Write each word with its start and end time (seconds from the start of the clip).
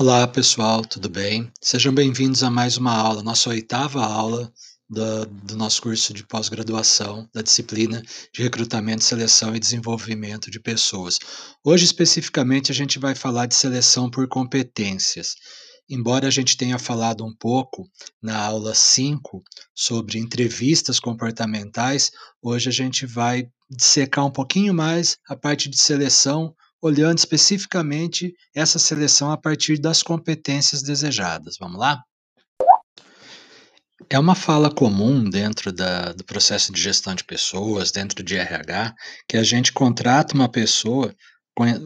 Olá 0.00 0.26
pessoal, 0.26 0.82
tudo 0.82 1.10
bem? 1.10 1.52
Sejam 1.60 1.92
bem-vindos 1.92 2.42
a 2.42 2.50
mais 2.50 2.78
uma 2.78 2.90
aula, 2.90 3.22
nossa 3.22 3.50
oitava 3.50 4.02
aula 4.02 4.50
do, 4.88 5.26
do 5.26 5.56
nosso 5.58 5.82
curso 5.82 6.14
de 6.14 6.26
pós-graduação 6.26 7.28
da 7.34 7.42
disciplina 7.42 8.02
de 8.32 8.42
recrutamento, 8.42 9.04
seleção 9.04 9.54
e 9.54 9.60
desenvolvimento 9.60 10.50
de 10.50 10.58
pessoas. 10.58 11.18
Hoje, 11.62 11.84
especificamente, 11.84 12.72
a 12.72 12.74
gente 12.74 12.98
vai 12.98 13.14
falar 13.14 13.44
de 13.44 13.54
seleção 13.54 14.10
por 14.10 14.26
competências. 14.26 15.34
Embora 15.86 16.28
a 16.28 16.30
gente 16.30 16.56
tenha 16.56 16.78
falado 16.78 17.22
um 17.22 17.36
pouco 17.36 17.86
na 18.22 18.42
aula 18.42 18.74
5 18.74 19.42
sobre 19.74 20.18
entrevistas 20.18 20.98
comportamentais, 20.98 22.10
hoje 22.40 22.70
a 22.70 22.72
gente 22.72 23.04
vai 23.04 23.50
dissecar 23.68 24.24
um 24.24 24.32
pouquinho 24.32 24.72
mais 24.72 25.18
a 25.28 25.36
parte 25.36 25.68
de 25.68 25.78
seleção 25.78 26.54
olhando 26.80 27.18
especificamente 27.18 28.34
essa 28.54 28.78
seleção 28.78 29.30
a 29.30 29.36
partir 29.36 29.78
das 29.78 30.02
competências 30.02 30.82
desejadas. 30.82 31.56
Vamos 31.58 31.78
lá? 31.78 32.02
É 34.08 34.18
uma 34.18 34.34
fala 34.34 34.74
comum 34.74 35.28
dentro 35.28 35.72
da, 35.72 36.12
do 36.12 36.24
processo 36.24 36.72
de 36.72 36.80
gestão 36.80 37.14
de 37.14 37.22
pessoas, 37.22 37.92
dentro 37.92 38.24
de 38.24 38.36
RH, 38.36 38.94
que 39.28 39.36
a 39.36 39.42
gente 39.42 39.72
contrata 39.72 40.34
uma 40.34 40.48
pessoa 40.48 41.14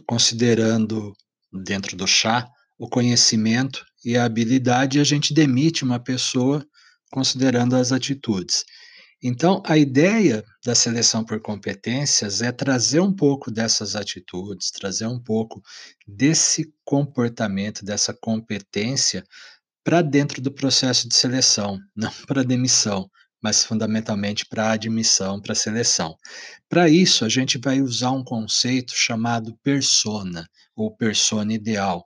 considerando, 0.06 1.12
dentro 1.52 1.96
do 1.96 2.06
chá, 2.06 2.48
o 2.78 2.88
conhecimento 2.88 3.84
e 4.04 4.16
a 4.16 4.24
habilidade, 4.24 4.98
e 4.98 5.00
a 5.00 5.04
gente 5.04 5.34
demite 5.34 5.84
uma 5.84 5.98
pessoa 5.98 6.64
considerando 7.10 7.76
as 7.76 7.92
atitudes. 7.92 8.64
Então, 9.22 9.62
a 9.64 9.76
ideia 9.78 10.44
da 10.64 10.74
seleção 10.74 11.24
por 11.24 11.40
competências 11.40 12.42
é 12.42 12.52
trazer 12.52 13.00
um 13.00 13.14
pouco 13.14 13.50
dessas 13.50 13.96
atitudes, 13.96 14.70
trazer 14.70 15.06
um 15.06 15.18
pouco 15.18 15.62
desse 16.06 16.72
comportamento, 16.84 17.84
dessa 17.84 18.12
competência 18.12 19.24
para 19.82 20.02
dentro 20.02 20.40
do 20.40 20.52
processo 20.52 21.08
de 21.08 21.14
seleção, 21.14 21.78
não 21.94 22.10
para 22.26 22.44
demissão, 22.44 23.10
mas 23.42 23.62
fundamentalmente 23.62 24.46
para 24.46 24.72
admissão, 24.72 25.40
para 25.40 25.54
seleção. 25.54 26.16
Para 26.68 26.88
isso, 26.88 27.24
a 27.24 27.28
gente 27.28 27.58
vai 27.58 27.82
usar 27.82 28.10
um 28.10 28.24
conceito 28.24 28.94
chamado 28.94 29.54
persona, 29.62 30.48
ou 30.74 30.96
persona 30.96 31.52
ideal, 31.52 32.02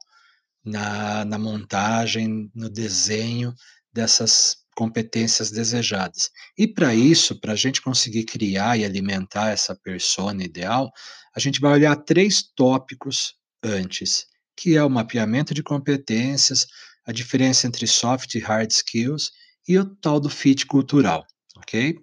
na, 0.64 1.24
na 1.24 1.38
montagem, 1.38 2.50
no 2.54 2.68
desenho 2.68 3.54
dessas 3.92 4.56
competências 4.78 5.50
desejadas. 5.50 6.30
E 6.56 6.64
para 6.68 6.94
isso, 6.94 7.40
para 7.40 7.54
a 7.54 7.56
gente 7.56 7.82
conseguir 7.82 8.22
criar 8.22 8.78
e 8.78 8.84
alimentar 8.84 9.50
essa 9.50 9.74
persona 9.74 10.44
ideal, 10.44 10.92
a 11.34 11.40
gente 11.40 11.60
vai 11.60 11.72
olhar 11.72 11.96
três 11.96 12.44
tópicos 12.54 13.34
antes, 13.60 14.26
que 14.56 14.76
é 14.76 14.84
o 14.84 14.88
mapeamento 14.88 15.52
de 15.52 15.64
competências, 15.64 16.64
a 17.04 17.10
diferença 17.10 17.66
entre 17.66 17.88
soft 17.88 18.36
e 18.36 18.38
hard 18.38 18.70
skills 18.70 19.32
e 19.66 19.76
o 19.76 19.84
tal 19.84 20.20
do 20.20 20.30
fit 20.30 20.64
cultural, 20.64 21.26
ok? 21.56 21.96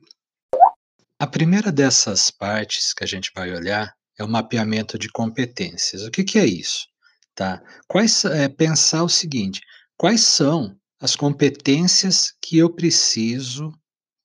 A 1.18 1.26
primeira 1.26 1.72
dessas 1.72 2.30
partes 2.30 2.94
que 2.94 3.06
a 3.06 3.08
gente 3.08 3.32
vai 3.34 3.56
olhar 3.56 3.96
é 4.20 4.24
o 4.26 4.28
mapeamento 4.28 5.00
de 5.00 5.08
competências. 5.08 6.04
O 6.04 6.12
que, 6.12 6.26
que 6.26 6.38
é 6.38 6.46
isso? 6.46 6.88
Tá? 7.34 7.64
Quais, 7.88 8.26
é, 8.26 8.50
pensar 8.50 9.04
o 9.04 9.10
seguinte: 9.10 9.62
quais 9.98 10.22
são 10.26 10.78
as 11.06 11.16
competências 11.16 12.34
que 12.42 12.58
eu 12.58 12.68
preciso 12.68 13.72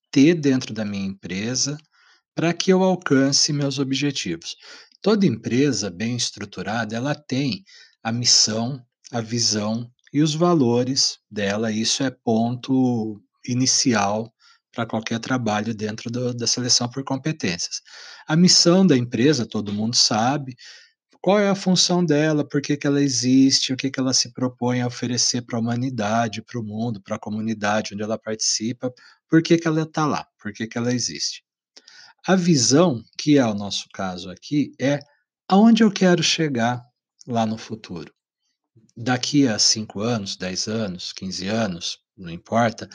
ter 0.09 0.33
dentro 0.33 0.73
da 0.73 0.83
minha 0.83 1.05
empresa 1.05 1.77
para 2.33 2.51
que 2.53 2.73
eu 2.73 2.81
alcance 2.81 3.53
meus 3.53 3.77
objetivos. 3.77 4.55
Toda 4.99 5.27
empresa 5.27 5.91
bem 5.91 6.15
estruturada, 6.15 6.95
ela 6.95 7.13
tem 7.13 7.63
a 8.01 8.11
missão, 8.11 8.83
a 9.11 9.21
visão 9.21 9.91
e 10.11 10.23
os 10.23 10.33
valores 10.33 11.19
dela. 11.29 11.71
Isso 11.71 12.01
é 12.01 12.09
ponto 12.09 13.21
inicial 13.47 14.33
para 14.71 14.87
qualquer 14.87 15.19
trabalho 15.19 15.75
dentro 15.75 16.09
do, 16.09 16.33
da 16.33 16.47
seleção 16.47 16.89
por 16.89 17.03
competências. 17.03 17.81
A 18.27 18.35
missão 18.35 18.87
da 18.87 18.97
empresa, 18.97 19.45
todo 19.45 19.71
mundo 19.71 19.95
sabe, 19.95 20.55
qual 21.21 21.39
é 21.39 21.49
a 21.49 21.55
função 21.55 22.03
dela, 22.03 22.43
por 22.43 22.61
que, 22.61 22.75
que 22.75 22.87
ela 22.87 23.01
existe, 23.01 23.71
o 23.71 23.77
que, 23.77 23.91
que 23.91 23.99
ela 23.99 24.13
se 24.13 24.33
propõe 24.33 24.81
a 24.81 24.87
oferecer 24.87 25.43
para 25.43 25.57
a 25.57 25.61
humanidade, 25.61 26.41
para 26.41 26.59
o 26.59 26.63
mundo, 26.63 26.99
para 27.01 27.15
a 27.15 27.19
comunidade 27.19 27.93
onde 27.93 28.01
ela 28.01 28.17
participa, 28.17 28.91
por 29.29 29.43
que, 29.43 29.57
que 29.57 29.67
ela 29.67 29.83
está 29.83 30.05
lá, 30.07 30.25
por 30.41 30.51
que, 30.51 30.67
que 30.67 30.77
ela 30.77 30.91
existe. 30.91 31.43
A 32.25 32.35
visão, 32.35 33.03
que 33.17 33.37
é 33.37 33.45
o 33.45 33.53
nosso 33.53 33.87
caso 33.93 34.31
aqui, 34.31 34.73
é 34.79 34.99
aonde 35.47 35.83
eu 35.83 35.91
quero 35.91 36.23
chegar 36.23 36.83
lá 37.27 37.45
no 37.45 37.57
futuro. 37.57 38.11
Daqui 38.97 39.47
a 39.47 39.59
5 39.59 40.01
anos, 40.01 40.35
10 40.35 40.67
anos, 40.67 41.13
15 41.13 41.47
anos, 41.47 41.99
não 42.17 42.29
importa, 42.29 42.89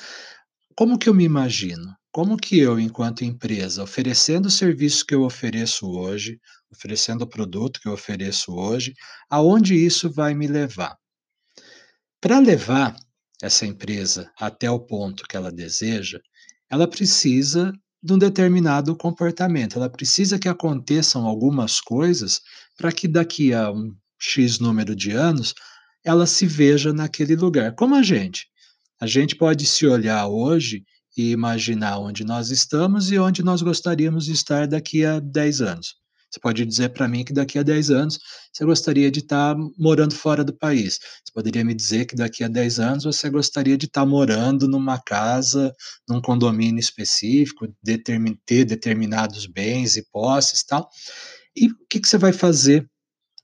como 0.74 0.98
que 0.98 1.08
eu 1.08 1.14
me 1.14 1.24
imagino? 1.24 1.96
Como 2.16 2.38
que 2.38 2.58
eu, 2.58 2.80
enquanto 2.80 3.26
empresa, 3.26 3.82
oferecendo 3.82 4.46
o 4.46 4.50
serviço 4.50 5.04
que 5.04 5.14
eu 5.14 5.22
ofereço 5.22 5.86
hoje, 5.86 6.40
oferecendo 6.72 7.24
o 7.24 7.26
produto 7.26 7.78
que 7.78 7.88
eu 7.88 7.92
ofereço 7.92 8.54
hoje, 8.54 8.94
aonde 9.28 9.74
isso 9.74 10.10
vai 10.10 10.32
me 10.32 10.46
levar? 10.46 10.96
Para 12.18 12.38
levar 12.38 12.96
essa 13.42 13.66
empresa 13.66 14.32
até 14.40 14.70
o 14.70 14.80
ponto 14.80 15.24
que 15.28 15.36
ela 15.36 15.52
deseja, 15.52 16.18
ela 16.70 16.88
precisa 16.88 17.70
de 18.02 18.14
um 18.14 18.18
determinado 18.18 18.96
comportamento, 18.96 19.76
ela 19.76 19.90
precisa 19.90 20.38
que 20.38 20.48
aconteçam 20.48 21.26
algumas 21.26 21.82
coisas 21.82 22.40
para 22.78 22.92
que 22.92 23.06
daqui 23.06 23.52
a 23.52 23.70
um 23.70 23.94
X 24.18 24.58
número 24.58 24.96
de 24.96 25.10
anos 25.10 25.52
ela 26.02 26.26
se 26.26 26.46
veja 26.46 26.94
naquele 26.94 27.36
lugar. 27.36 27.74
Como 27.74 27.94
a 27.94 28.02
gente. 28.02 28.46
A 28.98 29.06
gente 29.06 29.36
pode 29.36 29.66
se 29.66 29.86
olhar 29.86 30.26
hoje 30.28 30.82
e 31.16 31.30
imaginar 31.30 31.98
onde 31.98 32.24
nós 32.24 32.50
estamos 32.50 33.10
e 33.10 33.18
onde 33.18 33.42
nós 33.42 33.62
gostaríamos 33.62 34.26
de 34.26 34.32
estar 34.32 34.66
daqui 34.66 35.04
a 35.04 35.18
10 35.18 35.60
anos. 35.62 35.94
Você 36.30 36.40
pode 36.40 36.66
dizer 36.66 36.90
para 36.90 37.08
mim 37.08 37.24
que 37.24 37.32
daqui 37.32 37.58
a 37.58 37.62
10 37.62 37.90
anos 37.90 38.18
você 38.52 38.64
gostaria 38.64 39.10
de 39.10 39.20
estar 39.20 39.56
morando 39.78 40.14
fora 40.14 40.44
do 40.44 40.52
país. 40.52 40.98
Você 41.24 41.32
poderia 41.32 41.64
me 41.64 41.74
dizer 41.74 42.04
que 42.04 42.14
daqui 42.14 42.44
a 42.44 42.48
10 42.48 42.78
anos 42.78 43.04
você 43.04 43.30
gostaria 43.30 43.78
de 43.78 43.86
estar 43.86 44.04
morando 44.04 44.68
numa 44.68 45.00
casa, 45.00 45.74
num 46.06 46.20
condomínio 46.20 46.80
específico, 46.80 47.66
determin 47.82 48.38
ter 48.44 48.64
determinados 48.64 49.46
bens 49.46 49.96
e 49.96 50.06
posses 50.10 50.62
tal. 50.62 50.88
E 51.56 51.68
o 51.68 51.86
que, 51.88 52.00
que 52.00 52.08
você 52.08 52.18
vai 52.18 52.32
fazer 52.34 52.86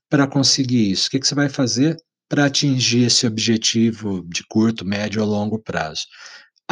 para 0.07 0.27
conseguir 0.27 0.91
isso? 0.91 1.07
O 1.07 1.11
que, 1.11 1.19
que 1.19 1.27
você 1.27 1.33
vai 1.33 1.49
fazer 1.49 1.97
para 2.29 2.45
atingir 2.45 3.05
esse 3.05 3.25
objetivo 3.25 4.23
de 4.29 4.43
curto, 4.47 4.85
médio 4.85 5.21
ou 5.21 5.27
longo 5.27 5.57
prazo? 5.57 6.03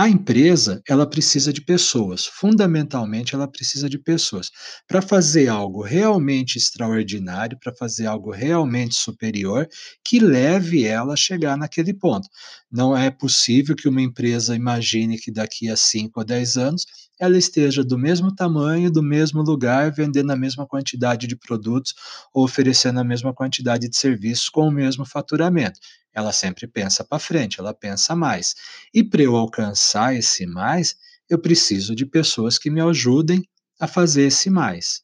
A 0.02 0.10
empresa, 0.10 0.82
ela 0.90 1.08
precisa 1.08 1.54
de 1.54 1.62
pessoas, 1.62 2.26
fundamentalmente 2.26 3.36
ela 3.36 3.48
precisa 3.48 3.88
de 3.88 4.00
pessoas. 4.00 4.50
Para 4.88 5.00
fazer 5.00 5.48
algo 5.48 5.84
realmente 5.84 6.58
extraordinário, 6.58 7.56
para 7.60 7.72
fazer 7.72 8.08
algo 8.08 8.32
realmente 8.32 8.96
superior, 8.96 9.70
que 10.04 10.18
leve 10.18 10.86
ela 10.86 11.14
a 11.14 11.16
chegar 11.16 11.56
naquele 11.56 11.94
ponto. 11.94 12.28
Não 12.72 12.98
é 12.98 13.12
possível 13.12 13.76
que 13.76 13.88
uma 13.88 14.02
empresa 14.02 14.56
imagine 14.56 15.20
que 15.20 15.32
daqui 15.32 15.70
a 15.70 15.78
5 15.78 16.20
ou 16.20 16.26
10 16.26 16.58
anos 16.58 16.84
ela 17.20 17.38
esteja 17.38 17.84
do 17.84 17.96
mesmo 17.96 18.34
tamanho, 18.34 18.90
do 18.90 19.04
mesmo 19.04 19.44
lugar, 19.44 19.92
vendendo 19.92 20.32
a 20.32 20.36
mesma 20.36 20.66
quantidade 20.66 21.28
de 21.28 21.36
produtos 21.36 21.94
ou 22.34 22.44
oferecendo 22.44 23.00
a 23.00 23.04
mesma 23.04 23.36
quantidade 23.36 23.88
de 23.88 23.96
serviços 23.96 24.50
com 24.50 24.68
o 24.68 24.72
mesmo 24.72 25.06
faturamento. 25.06 25.80
Ela 26.14 26.32
sempre 26.32 26.68
pensa 26.68 27.04
para 27.04 27.20
frente, 27.20 27.60
ela 27.60 27.74
pensa 27.74 28.16
mais. 28.16 28.56
E 28.94 29.04
para 29.04 29.24
eu 29.24 29.36
alcançar 29.36 30.16
esse 30.16 30.46
mais, 30.46 30.96
eu 31.30 31.40
preciso 31.40 31.96
de 31.96 32.06
pessoas 32.06 32.58
que 32.58 32.70
me 32.70 32.82
ajudem 32.82 33.44
a 33.80 33.88
fazer 33.88 34.24
esse 34.24 34.50
mais. 34.50 35.02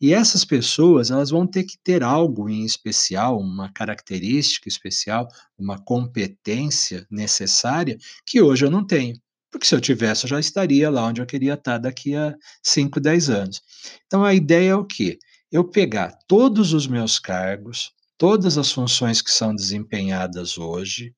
E 0.00 0.12
essas 0.12 0.44
pessoas, 0.44 1.10
elas 1.10 1.30
vão 1.30 1.46
ter 1.46 1.64
que 1.64 1.76
ter 1.82 2.04
algo 2.04 2.48
em 2.48 2.64
especial, 2.64 3.38
uma 3.40 3.72
característica 3.72 4.68
especial, 4.68 5.28
uma 5.58 5.76
competência 5.78 7.04
necessária 7.10 7.98
que 8.24 8.40
hoje 8.40 8.64
eu 8.64 8.70
não 8.70 8.86
tenho. 8.86 9.20
Porque 9.50 9.66
se 9.66 9.74
eu 9.74 9.80
tivesse, 9.80 10.24
eu 10.24 10.28
já 10.28 10.38
estaria 10.38 10.90
lá 10.90 11.06
onde 11.06 11.20
eu 11.20 11.26
queria 11.26 11.54
estar 11.54 11.78
daqui 11.78 12.14
a 12.14 12.34
5, 12.62 13.00
10 13.00 13.30
anos. 13.30 13.62
Então 14.06 14.24
a 14.24 14.34
ideia 14.34 14.70
é 14.70 14.74
o 14.76 14.84
quê? 14.84 15.18
Eu 15.50 15.64
pegar 15.64 16.16
todos 16.28 16.72
os 16.72 16.86
meus 16.86 17.18
cargos, 17.18 17.92
todas 18.18 18.58
as 18.58 18.70
funções 18.70 19.22
que 19.22 19.30
são 19.30 19.54
desempenhadas 19.54 20.58
hoje, 20.58 21.14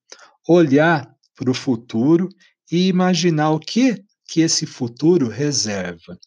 olhar 0.47 1.11
para 1.35 1.49
o 1.49 1.55
futuro 1.55 2.29
e 2.71 2.87
imaginar 2.87 3.49
o 3.49 3.59
que 3.59 4.01
que 4.27 4.39
esse 4.39 4.65
futuro 4.65 5.27
reserva. 5.27 6.17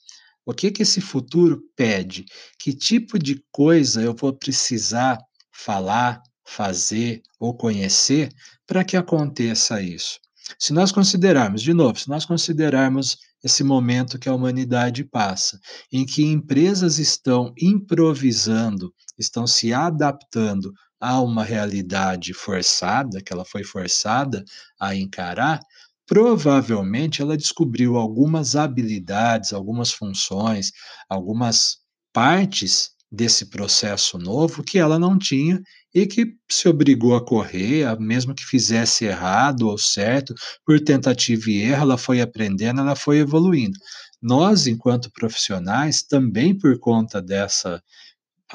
O 0.44 0.52
que 0.52 0.70
que 0.70 0.82
esse 0.82 1.00
futuro 1.00 1.62
pede? 1.74 2.26
Que 2.58 2.74
tipo 2.74 3.18
de 3.18 3.42
coisa 3.50 4.02
eu 4.02 4.14
vou 4.14 4.30
precisar 4.34 5.18
falar, 5.50 6.22
fazer 6.46 7.22
ou 7.40 7.56
conhecer 7.56 8.28
para 8.66 8.84
que 8.84 8.94
aconteça 8.94 9.80
isso? 9.80 10.20
Se 10.58 10.74
nós 10.74 10.92
considerarmos, 10.92 11.62
de 11.62 11.72
novo, 11.72 11.98
se 11.98 12.10
nós 12.10 12.26
considerarmos 12.26 13.16
esse 13.42 13.64
momento 13.64 14.18
que 14.18 14.28
a 14.28 14.34
humanidade 14.34 15.04
passa, 15.04 15.58
em 15.90 16.04
que 16.04 16.22
empresas 16.24 16.98
estão 16.98 17.54
improvisando, 17.58 18.92
estão 19.18 19.46
se 19.46 19.72
adaptando 19.72 20.72
a 21.00 21.20
uma 21.20 21.44
realidade 21.44 22.32
forçada, 22.32 23.20
que 23.22 23.32
ela 23.32 23.44
foi 23.44 23.62
forçada 23.64 24.44
a 24.80 24.94
encarar, 24.94 25.60
provavelmente 26.06 27.22
ela 27.22 27.36
descobriu 27.36 27.96
algumas 27.96 28.56
habilidades, 28.56 29.52
algumas 29.52 29.90
funções, 29.92 30.72
algumas 31.08 31.78
partes 32.12 32.90
desse 33.10 33.46
processo 33.46 34.18
novo 34.18 34.62
que 34.62 34.78
ela 34.78 34.98
não 34.98 35.18
tinha 35.18 35.60
e 35.94 36.06
que 36.06 36.34
se 36.50 36.68
obrigou 36.68 37.14
a 37.14 37.24
correr, 37.24 37.98
mesmo 38.00 38.34
que 38.34 38.44
fizesse 38.44 39.04
errado 39.04 39.68
ou 39.68 39.78
certo, 39.78 40.34
por 40.66 40.80
tentativa 40.80 41.48
e 41.48 41.62
erro, 41.62 41.82
ela 41.82 41.98
foi 41.98 42.20
aprendendo, 42.20 42.80
ela 42.80 42.96
foi 42.96 43.18
evoluindo. 43.18 43.78
Nós, 44.20 44.66
enquanto 44.66 45.10
profissionais, 45.12 46.02
também 46.02 46.56
por 46.58 46.78
conta 46.80 47.22
dessa, 47.22 47.80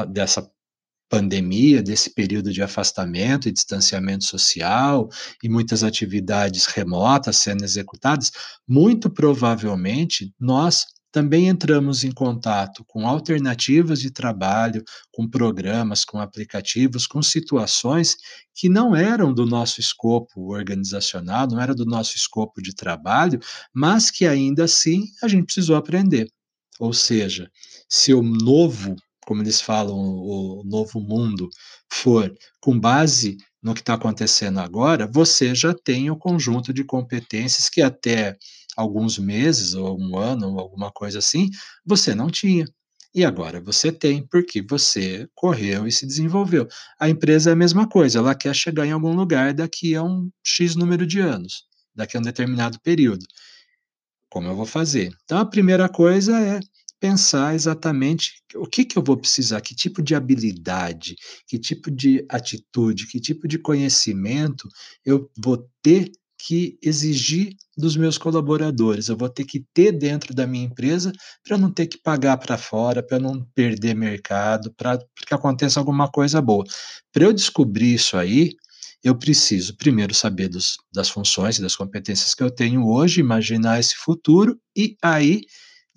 dessa 0.10 0.50
pandemia, 1.10 1.82
desse 1.82 2.14
período 2.14 2.54
de 2.54 2.62
afastamento 2.62 3.50
e 3.50 3.52
distanciamento 3.52 4.24
social 4.26 5.10
e 5.44 5.50
muitas 5.50 5.84
atividades 5.84 6.68
remotas 6.68 7.38
sendo 7.38 7.64
executadas, 7.64 8.32
muito 8.68 9.10
provavelmente 9.10 10.32
nós 10.40 10.86
também 11.12 11.48
entramos 11.48 12.04
em 12.04 12.12
contato 12.12 12.86
com 12.86 13.08
alternativas 13.08 14.00
de 14.00 14.12
trabalho, 14.12 14.84
com 15.12 15.28
programas, 15.28 16.06
com 16.06 16.20
aplicativos, 16.20 17.08
com 17.08 17.22
situações 17.22 18.16
que 18.54 18.70
não 18.70 18.96
eram 18.96 19.34
do 19.34 19.46
nosso 19.46 19.80
escopo 19.80 20.54
organizacional, 20.54 21.48
não 21.48 21.60
era 21.60 21.74
do 21.74 21.86
nosso 21.86 22.16
escopo 22.16 22.62
de 22.62 22.76
trabalho, 22.76 23.40
mas 23.74 24.12
que 24.12 24.26
ainda 24.26 24.66
assim 24.66 25.08
a 25.24 25.28
gente 25.28 25.46
precisou 25.46 25.76
aprender. 25.76 26.30
Ou 26.80 26.94
seja, 26.94 27.50
se 27.90 28.14
o 28.14 28.22
novo, 28.22 28.96
como 29.30 29.44
eles 29.44 29.62
falam, 29.62 29.96
o 29.96 30.64
novo 30.66 31.00
mundo 31.00 31.52
for 31.88 32.34
com 32.60 32.80
base 32.80 33.38
no 33.62 33.76
que 33.76 33.80
está 33.80 33.94
acontecendo 33.94 34.60
agora, 34.60 35.06
você 35.06 35.54
já 35.54 35.72
tem 35.72 36.10
o 36.10 36.18
conjunto 36.18 36.74
de 36.74 36.84
competências 36.84 37.70
que 37.70 37.80
até 37.80 38.36
alguns 38.76 39.20
meses, 39.20 39.76
ou 39.76 40.02
um 40.02 40.18
ano, 40.18 40.54
ou 40.54 40.60
alguma 40.60 40.92
coisa 40.92 41.20
assim, 41.20 41.48
você 41.86 42.16
não 42.16 42.28
tinha. 42.32 42.66
E 43.14 43.24
agora 43.24 43.62
você 43.62 43.92
tem, 43.92 44.26
porque 44.26 44.64
você 44.64 45.30
correu 45.36 45.86
e 45.86 45.92
se 45.92 46.08
desenvolveu. 46.08 46.68
A 47.00 47.08
empresa 47.08 47.52
é 47.52 47.54
a 47.54 47.56
mesma 47.56 47.88
coisa, 47.88 48.18
ela 48.18 48.34
quer 48.34 48.56
chegar 48.56 48.88
em 48.88 48.94
algum 48.94 49.14
lugar 49.14 49.54
daqui 49.54 49.94
a 49.94 50.02
um 50.02 50.32
X 50.44 50.76
número 50.76 51.06
de 51.06 51.20
anos, 51.20 51.66
daqui 51.94 52.18
a 52.18 52.20
um 52.20 52.24
determinado 52.24 52.80
período. 52.82 53.24
Como 54.28 54.48
eu 54.48 54.56
vou 54.56 54.66
fazer? 54.66 55.12
Então, 55.24 55.38
a 55.38 55.46
primeira 55.46 55.88
coisa 55.88 56.40
é 56.40 56.60
pensar 57.00 57.56
exatamente 57.56 58.34
o 58.56 58.66
que, 58.66 58.84
que 58.84 58.98
eu 58.98 59.04
vou 59.04 59.18
precisar, 59.18 59.62
que 59.62 59.76
tipo 59.76 60.02
de 60.02 60.16
habilidade, 60.16 61.16
que 61.48 61.58
tipo 61.58 61.90
de 61.90 62.26
atitude, 62.30 63.08
que 63.08 63.20
tipo 63.20 63.48
de 63.48 63.58
conhecimento 63.58 64.68
eu 65.06 65.30
vou 65.42 65.66
ter 65.82 66.12
que 66.42 66.80
exigir 66.82 67.54
dos 67.78 67.98
meus 67.98 68.18
colaboradores. 68.18 69.10
Eu 69.10 69.18
vou 69.18 69.30
ter 69.30 69.44
que 69.44 69.66
ter 69.74 69.92
dentro 69.92 70.34
da 70.34 70.48
minha 70.48 70.66
empresa 70.66 71.12
para 71.44 71.58
não 71.58 71.70
ter 71.72 71.88
que 71.88 71.98
pagar 71.98 72.38
para 72.38 72.58
fora, 72.58 73.04
para 73.04 73.20
não 73.20 73.46
perder 73.54 73.94
mercado, 73.94 74.74
para 74.76 74.98
que 75.28 75.34
aconteça 75.34 75.80
alguma 75.80 76.10
coisa 76.10 76.42
boa. 76.42 76.64
Para 77.12 77.26
eu 77.26 77.34
descobrir 77.34 77.94
isso 77.94 78.16
aí, 78.16 78.56
eu 79.04 79.18
preciso 79.18 79.76
primeiro 79.76 80.14
saber 80.14 80.48
dos, 80.48 80.78
das 80.94 81.10
funções 81.10 81.58
e 81.58 81.62
das 81.62 81.76
competências 81.76 82.34
que 82.34 82.44
eu 82.44 82.50
tenho 82.52 82.88
hoje, 82.88 83.20
imaginar 83.20 83.80
esse 83.80 83.96
futuro 83.96 84.58
e 84.76 84.96
aí 85.02 85.42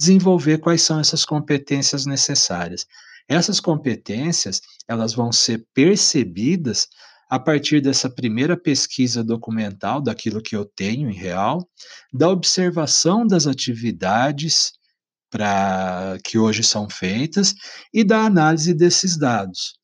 desenvolver 0.02 0.58
quais 0.58 0.82
são 0.82 0.98
essas 0.98 1.24
competências 1.24 2.04
necessárias. 2.06 2.84
Essas 3.28 3.60
competências, 3.60 4.60
elas 4.88 5.14
vão 5.14 5.30
ser 5.30 5.64
percebidas 5.72 6.88
a 7.30 7.38
partir 7.38 7.80
dessa 7.80 8.10
primeira 8.10 8.56
pesquisa 8.56 9.22
documental 9.22 10.02
daquilo 10.02 10.42
que 10.42 10.56
eu 10.56 10.64
tenho 10.64 11.08
em 11.08 11.14
real, 11.14 11.66
da 12.12 12.28
observação 12.28 13.24
das 13.24 13.46
atividades 13.46 14.72
para 15.30 16.18
que 16.24 16.36
hoje 16.36 16.64
são 16.64 16.90
feitas 16.90 17.54
e 17.94 18.04
da 18.04 18.24
análise 18.24 18.74
desses 18.74 19.16
dados. 19.16 19.78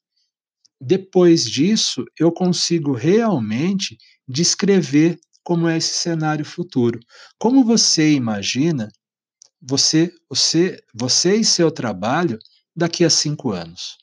Depois 0.80 1.44
disso, 1.44 2.04
eu 2.18 2.32
consigo 2.32 2.92
realmente 2.92 3.96
descrever 4.28 5.16
como 5.42 5.68
é 5.68 5.78
esse 5.78 5.94
cenário 5.94 6.44
futuro. 6.44 6.98
Como 7.38 7.64
você 7.64 8.12
imagina 8.12 8.90
você, 9.60 10.12
você, 10.28 10.82
você 10.94 11.36
e 11.36 11.44
seu 11.44 11.70
trabalho 11.70 12.38
daqui 12.74 13.04
a 13.04 13.10
cinco 13.10 13.52
anos? 13.52 13.98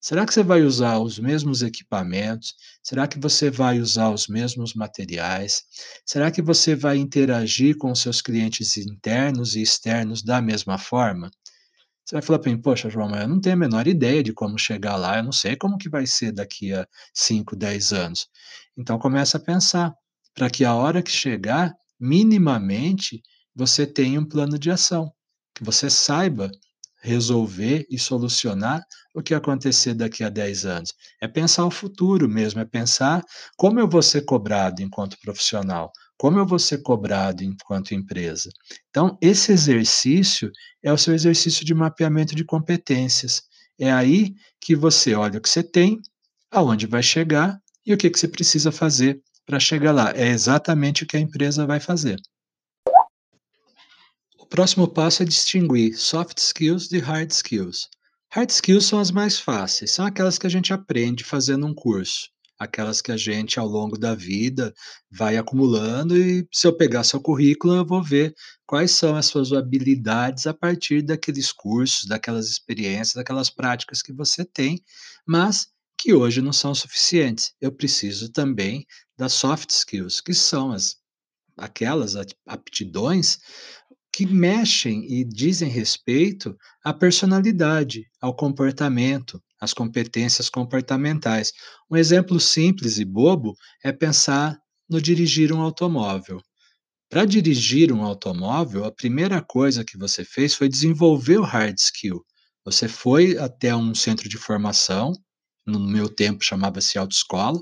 Será 0.00 0.26
que 0.26 0.34
você 0.34 0.42
vai 0.42 0.60
usar 0.60 0.98
os 0.98 1.18
mesmos 1.18 1.62
equipamentos? 1.62 2.54
Será 2.82 3.08
que 3.08 3.18
você 3.18 3.50
vai 3.50 3.80
usar 3.80 4.10
os 4.10 4.28
mesmos 4.28 4.74
materiais? 4.74 5.62
Será 6.04 6.30
que 6.30 6.42
você 6.42 6.74
vai 6.74 6.98
interagir 6.98 7.78
com 7.78 7.94
seus 7.94 8.20
clientes 8.20 8.76
internos 8.76 9.56
e 9.56 9.62
externos 9.62 10.22
da 10.22 10.42
mesma 10.42 10.76
forma? 10.76 11.30
Você 12.04 12.16
vai 12.16 12.22
falar 12.22 12.38
para 12.38 12.52
mim, 12.52 12.60
poxa, 12.60 12.90
João, 12.90 13.08
mas 13.08 13.22
eu 13.22 13.28
não 13.28 13.40
tenho 13.40 13.54
a 13.54 13.58
menor 13.58 13.86
ideia 13.86 14.22
de 14.22 14.34
como 14.34 14.58
chegar 14.58 14.96
lá, 14.96 15.16
eu 15.16 15.24
não 15.24 15.32
sei 15.32 15.56
como 15.56 15.78
que 15.78 15.88
vai 15.88 16.06
ser 16.06 16.32
daqui 16.32 16.70
a 16.74 16.86
5, 17.14 17.56
10 17.56 17.94
anos. 17.94 18.28
Então 18.76 18.98
começa 18.98 19.38
a 19.38 19.40
pensar, 19.40 19.94
para 20.34 20.50
que 20.50 20.66
a 20.66 20.74
hora 20.74 21.02
que 21.02 21.10
chegar, 21.10 21.74
minimamente, 21.98 23.22
você 23.54 23.86
tenha 23.86 24.20
um 24.20 24.24
plano 24.24 24.58
de 24.58 24.70
ação, 24.70 25.12
que 25.54 25.64
você 25.64 25.88
saiba 25.88 26.50
resolver 27.04 27.86
e 27.90 27.98
solucionar 27.98 28.82
o 29.14 29.22
que 29.22 29.34
acontecer 29.34 29.92
daqui 29.92 30.24
a 30.24 30.30
10 30.30 30.64
anos. 30.64 30.94
É 31.20 31.28
pensar 31.28 31.66
o 31.66 31.70
futuro 31.70 32.26
mesmo, 32.26 32.60
é 32.60 32.64
pensar 32.64 33.22
como 33.58 33.78
eu 33.78 33.86
vou 33.86 34.02
ser 34.02 34.22
cobrado 34.22 34.82
enquanto 34.82 35.18
profissional, 35.20 35.92
como 36.16 36.38
eu 36.38 36.46
vou 36.46 36.58
ser 36.58 36.78
cobrado 36.78 37.44
enquanto 37.44 37.92
empresa. 37.92 38.48
Então, 38.88 39.18
esse 39.20 39.52
exercício 39.52 40.50
é 40.82 40.90
o 40.90 40.96
seu 40.96 41.14
exercício 41.14 41.64
de 41.64 41.74
mapeamento 41.74 42.34
de 42.34 42.44
competências. 42.44 43.42
É 43.78 43.92
aí 43.92 44.34
que 44.58 44.74
você 44.74 45.14
olha 45.14 45.38
o 45.38 45.42
que 45.42 45.48
você 45.48 45.62
tem, 45.62 46.00
aonde 46.50 46.86
vai 46.86 47.02
chegar 47.02 47.58
e 47.84 47.92
o 47.92 47.98
que, 47.98 48.08
que 48.08 48.18
você 48.18 48.28
precisa 48.28 48.72
fazer 48.72 49.20
para 49.44 49.60
chegar 49.60 49.92
lá. 49.92 50.10
É 50.16 50.28
exatamente 50.28 51.04
o 51.04 51.06
que 51.06 51.18
a 51.18 51.20
empresa 51.20 51.66
vai 51.66 51.80
fazer. 51.80 52.18
O 54.44 54.46
próximo 54.46 54.86
passo 54.86 55.22
é 55.22 55.26
distinguir 55.26 55.96
soft 55.96 56.36
skills 56.36 56.86
de 56.86 56.98
hard 56.98 57.30
skills. 57.30 57.88
Hard 58.30 58.50
skills 58.50 58.84
são 58.84 59.00
as 59.00 59.10
mais 59.10 59.38
fáceis, 59.38 59.92
são 59.92 60.04
aquelas 60.04 60.36
que 60.36 60.46
a 60.46 60.50
gente 60.50 60.70
aprende 60.70 61.24
fazendo 61.24 61.66
um 61.66 61.72
curso, 61.72 62.28
aquelas 62.58 63.00
que 63.00 63.10
a 63.10 63.16
gente 63.16 63.58
ao 63.58 63.66
longo 63.66 63.96
da 63.96 64.14
vida 64.14 64.74
vai 65.10 65.38
acumulando 65.38 66.14
e 66.14 66.46
se 66.52 66.66
eu 66.66 66.76
pegar 66.76 67.04
seu 67.04 67.22
currículo 67.22 67.74
eu 67.74 67.86
vou 67.86 68.02
ver 68.02 68.34
quais 68.66 68.90
são 68.90 69.16
as 69.16 69.24
suas 69.24 69.50
habilidades 69.50 70.46
a 70.46 70.52
partir 70.52 71.00
daqueles 71.00 71.50
cursos, 71.50 72.04
daquelas 72.04 72.46
experiências, 72.46 73.14
daquelas 73.14 73.48
práticas 73.48 74.02
que 74.02 74.12
você 74.12 74.44
tem, 74.44 74.78
mas 75.26 75.68
que 75.96 76.12
hoje 76.12 76.42
não 76.42 76.52
são 76.52 76.74
suficientes. 76.74 77.54
Eu 77.62 77.72
preciso 77.72 78.30
também 78.30 78.84
das 79.16 79.32
soft 79.32 79.70
skills, 79.70 80.20
que 80.20 80.34
são 80.34 80.70
as 80.70 81.02
aquelas 81.56 82.14
aptidões 82.46 83.38
que 84.14 84.24
mexem 84.24 85.04
e 85.12 85.24
dizem 85.24 85.68
respeito 85.68 86.56
à 86.84 86.94
personalidade, 86.94 88.04
ao 88.20 88.32
comportamento, 88.32 89.42
às 89.60 89.74
competências 89.74 90.48
comportamentais. 90.48 91.52
Um 91.90 91.96
exemplo 91.96 92.38
simples 92.38 92.98
e 92.98 93.04
bobo 93.04 93.56
é 93.82 93.90
pensar 93.90 94.56
no 94.88 95.02
dirigir 95.02 95.52
um 95.52 95.60
automóvel. 95.60 96.40
Para 97.10 97.24
dirigir 97.24 97.92
um 97.92 98.04
automóvel, 98.04 98.84
a 98.84 98.92
primeira 98.92 99.42
coisa 99.42 99.84
que 99.84 99.98
você 99.98 100.24
fez 100.24 100.54
foi 100.54 100.68
desenvolver 100.68 101.38
o 101.38 101.42
hard 101.42 101.76
skill. 101.76 102.24
Você 102.64 102.86
foi 102.86 103.36
até 103.36 103.74
um 103.74 103.96
centro 103.96 104.28
de 104.28 104.38
formação, 104.38 105.12
no 105.66 105.80
meu 105.80 106.08
tempo 106.08 106.44
chamava-se 106.44 106.98
autoescola, 106.98 107.58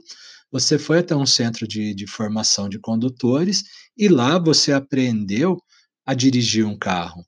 você 0.50 0.78
foi 0.78 0.98
até 0.98 1.16
um 1.16 1.24
centro 1.24 1.66
de, 1.66 1.94
de 1.94 2.06
formação 2.06 2.68
de 2.68 2.78
condutores 2.78 3.64
e 3.96 4.06
lá 4.06 4.38
você 4.38 4.70
aprendeu 4.70 5.58
a 6.04 6.14
dirigir 6.14 6.66
um 6.66 6.76
carro. 6.76 7.24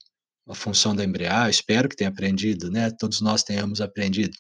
A 0.47 0.55
função 0.55 0.95
da 0.95 1.03
embreagem, 1.03 1.51
espero 1.51 1.89
que 1.89 1.97
tenha 1.97 2.11
aprendido, 2.11 2.71
né? 2.71 2.91
Todos 2.91 3.23
nós 3.23 3.43
tenhamos 3.43 3.81
aprendido. 3.81 4.37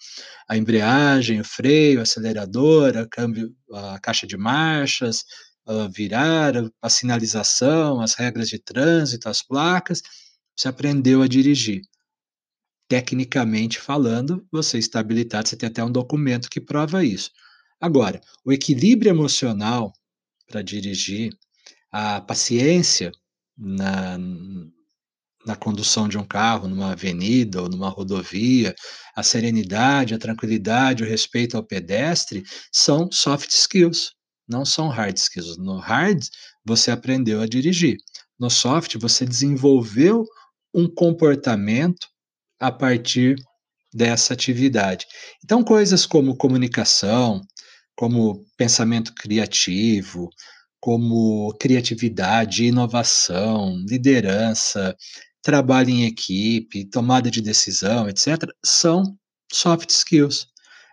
A 0.46 0.56
embreagem, 0.56 1.40
o 1.40 1.44
freio, 1.44 2.02
acelerador, 2.02 2.96
a, 2.98 3.06
câmbio, 3.06 3.54
a 3.72 3.98
caixa 4.00 4.26
de 4.26 4.36
marchas, 4.36 5.24
a 5.66 5.88
virar, 5.88 6.52
a 6.82 6.90
sinalização, 6.90 8.02
as 8.02 8.14
regras 8.14 8.48
de 8.48 8.58
trânsito, 8.58 9.30
as 9.30 9.42
placas. 9.42 10.02
Você 10.54 10.68
aprendeu 10.68 11.22
a 11.22 11.26
dirigir. 11.26 11.80
Tecnicamente 12.86 13.80
falando, 13.80 14.46
você 14.52 14.78
está 14.78 15.00
habilitado, 15.00 15.48
você 15.48 15.56
tem 15.56 15.70
até 15.70 15.82
um 15.82 15.90
documento 15.90 16.50
que 16.50 16.60
prova 16.60 17.02
isso. 17.02 17.30
Agora, 17.80 18.20
o 18.44 18.52
equilíbrio 18.52 19.10
emocional 19.10 19.90
para 20.46 20.60
dirigir, 20.60 21.32
a 21.90 22.20
paciência, 22.20 23.10
na, 23.56 24.18
na 25.46 25.54
condução 25.56 26.08
de 26.08 26.16
um 26.16 26.24
carro 26.24 26.68
numa 26.68 26.92
avenida 26.92 27.62
ou 27.62 27.68
numa 27.68 27.88
rodovia, 27.88 28.74
a 29.14 29.22
serenidade, 29.22 30.14
a 30.14 30.18
tranquilidade, 30.18 31.02
o 31.02 31.06
respeito 31.06 31.56
ao 31.56 31.64
pedestre, 31.64 32.42
são 32.72 33.10
soft 33.12 33.50
skills, 33.50 34.12
não 34.48 34.64
são 34.64 34.88
hard 34.88 35.16
skills. 35.16 35.56
No 35.58 35.78
hard, 35.78 36.24
você 36.64 36.90
aprendeu 36.90 37.40
a 37.40 37.46
dirigir. 37.46 37.96
No 38.38 38.50
soft, 38.50 38.96
você 38.98 39.24
desenvolveu 39.24 40.24
um 40.72 40.88
comportamento 40.88 42.08
a 42.58 42.72
partir 42.72 43.36
dessa 43.92 44.34
atividade. 44.34 45.06
Então, 45.44 45.62
coisas 45.62 46.04
como 46.04 46.36
comunicação, 46.36 47.40
como 47.94 48.44
pensamento 48.56 49.14
criativo, 49.14 50.28
como 50.84 51.50
criatividade, 51.58 52.66
inovação, 52.66 53.74
liderança, 53.88 54.94
trabalho 55.40 55.88
em 55.88 56.04
equipe, 56.04 56.84
tomada 56.84 57.30
de 57.30 57.40
decisão, 57.40 58.06
etc., 58.06 58.50
são 58.62 59.16
soft 59.50 59.88
skills. 59.88 60.46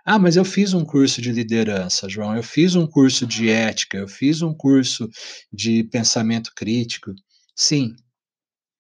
Ah, 0.06 0.18
mas 0.18 0.38
eu 0.38 0.46
fiz 0.46 0.74
um 0.74 0.86
curso 0.86 1.22
de 1.22 1.34
liderança, 1.34 2.08
João, 2.08 2.38
eu 2.38 2.42
fiz 2.42 2.74
um 2.74 2.88
curso 2.88 3.28
de 3.28 3.50
ética, 3.50 3.98
eu 3.98 4.08
fiz 4.08 4.42
um 4.42 4.54
curso 4.54 5.10
de 5.52 5.84
pensamento 5.84 6.54
crítico. 6.56 7.14
Sim, 7.54 7.94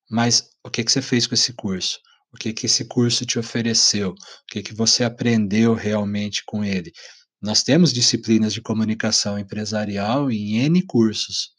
mas 0.10 0.52
o 0.64 0.70
que, 0.70 0.82
que 0.82 0.94
você 0.94 1.02
fez 1.02 1.28
com 1.28 1.36
esse 1.36 1.52
curso? 1.52 2.00
O 2.34 2.38
que, 2.38 2.54
que 2.54 2.68
esse 2.68 2.86
curso 2.86 3.26
te 3.26 3.38
ofereceu? 3.38 4.12
O 4.12 4.16
que, 4.48 4.64
que 4.64 4.74
você 4.74 5.04
aprendeu 5.04 5.74
realmente 5.74 6.42
com 6.46 6.64
ele? 6.64 6.94
Nós 7.42 7.64
temos 7.64 7.92
disciplinas 7.92 8.54
de 8.54 8.62
comunicação 8.62 9.40
empresarial 9.40 10.32
em 10.32 10.58
N 10.60 10.82
cursos, 10.84 11.52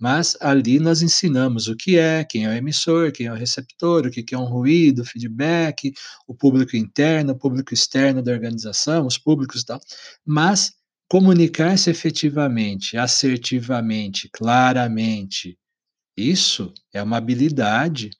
mas 0.00 0.36
ali 0.40 0.78
nós 0.78 1.02
ensinamos 1.02 1.66
o 1.66 1.76
que 1.76 1.98
é, 1.98 2.24
quem 2.24 2.44
é 2.46 2.48
o 2.48 2.52
emissor, 2.52 3.12
quem 3.12 3.26
é 3.26 3.32
o 3.32 3.36
receptor, 3.36 4.06
o 4.06 4.10
que 4.10 4.34
é 4.34 4.38
um 4.38 4.44
ruído, 4.44 5.04
feedback, 5.04 5.92
o 6.26 6.34
público 6.34 6.76
interno, 6.76 7.32
o 7.32 7.38
público 7.38 7.74
externo 7.74 8.22
da 8.22 8.32
organização, 8.32 9.06
os 9.06 9.18
públicos 9.18 9.62
e 9.62 9.66
tal. 9.66 9.80
Mas 10.24 10.72
comunicar-se 11.08 11.90
efetivamente, 11.90 12.96
assertivamente, 12.96 14.30
claramente, 14.32 15.58
isso 16.16 16.72
é 16.92 17.02
uma 17.02 17.16
habilidade 17.18 18.10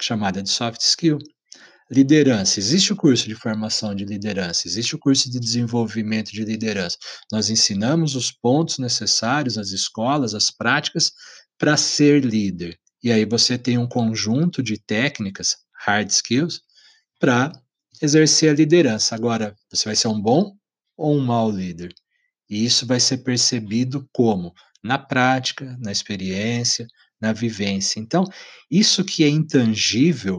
chamada 0.00 0.42
de 0.42 0.50
soft 0.50 0.80
skill. 0.80 1.18
Liderança. 1.90 2.58
Existe 2.58 2.94
o 2.94 2.96
curso 2.96 3.28
de 3.28 3.34
formação 3.34 3.94
de 3.94 4.06
liderança, 4.06 4.66
existe 4.66 4.94
o 4.94 4.98
curso 4.98 5.30
de 5.30 5.38
desenvolvimento 5.38 6.32
de 6.32 6.42
liderança. 6.42 6.96
Nós 7.30 7.50
ensinamos 7.50 8.16
os 8.16 8.32
pontos 8.32 8.78
necessários, 8.78 9.58
as 9.58 9.70
escolas, 9.70 10.34
as 10.34 10.50
práticas 10.50 11.12
para 11.58 11.76
ser 11.76 12.24
líder. 12.24 12.78
E 13.02 13.12
aí 13.12 13.26
você 13.26 13.58
tem 13.58 13.76
um 13.76 13.86
conjunto 13.86 14.62
de 14.62 14.78
técnicas, 14.78 15.56
hard 15.74 16.08
skills, 16.08 16.62
para 17.20 17.52
exercer 18.00 18.50
a 18.50 18.54
liderança. 18.54 19.14
Agora, 19.14 19.54
você 19.70 19.84
vai 19.84 19.94
ser 19.94 20.08
um 20.08 20.20
bom 20.20 20.56
ou 20.96 21.14
um 21.14 21.20
mau 21.20 21.50
líder? 21.50 21.92
E 22.48 22.64
isso 22.64 22.86
vai 22.86 22.98
ser 22.98 23.18
percebido 23.18 24.08
como? 24.10 24.54
Na 24.82 24.98
prática, 24.98 25.76
na 25.78 25.92
experiência, 25.92 26.86
na 27.20 27.32
vivência. 27.32 28.00
Então, 28.00 28.24
isso 28.70 29.04
que 29.04 29.22
é 29.22 29.28
intangível 29.28 30.38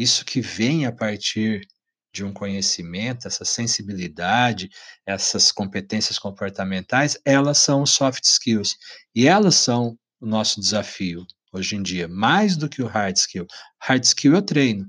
isso 0.00 0.24
que 0.24 0.40
vem 0.40 0.86
a 0.86 0.92
partir 0.92 1.66
de 2.12 2.24
um 2.24 2.32
conhecimento, 2.32 3.28
essa 3.28 3.44
sensibilidade, 3.44 4.70
essas 5.06 5.52
competências 5.52 6.18
comportamentais, 6.18 7.18
elas 7.24 7.58
são 7.58 7.84
soft 7.84 8.24
skills. 8.24 8.76
E 9.14 9.28
elas 9.28 9.56
são 9.56 9.98
o 10.18 10.26
nosso 10.26 10.58
desafio 10.58 11.26
hoje 11.52 11.76
em 11.76 11.82
dia, 11.82 12.08
mais 12.08 12.56
do 12.56 12.68
que 12.68 12.82
o 12.82 12.86
hard 12.86 13.16
skill. 13.16 13.46
Hard 13.78 14.02
skill 14.04 14.34
eu 14.34 14.42
treino, 14.42 14.86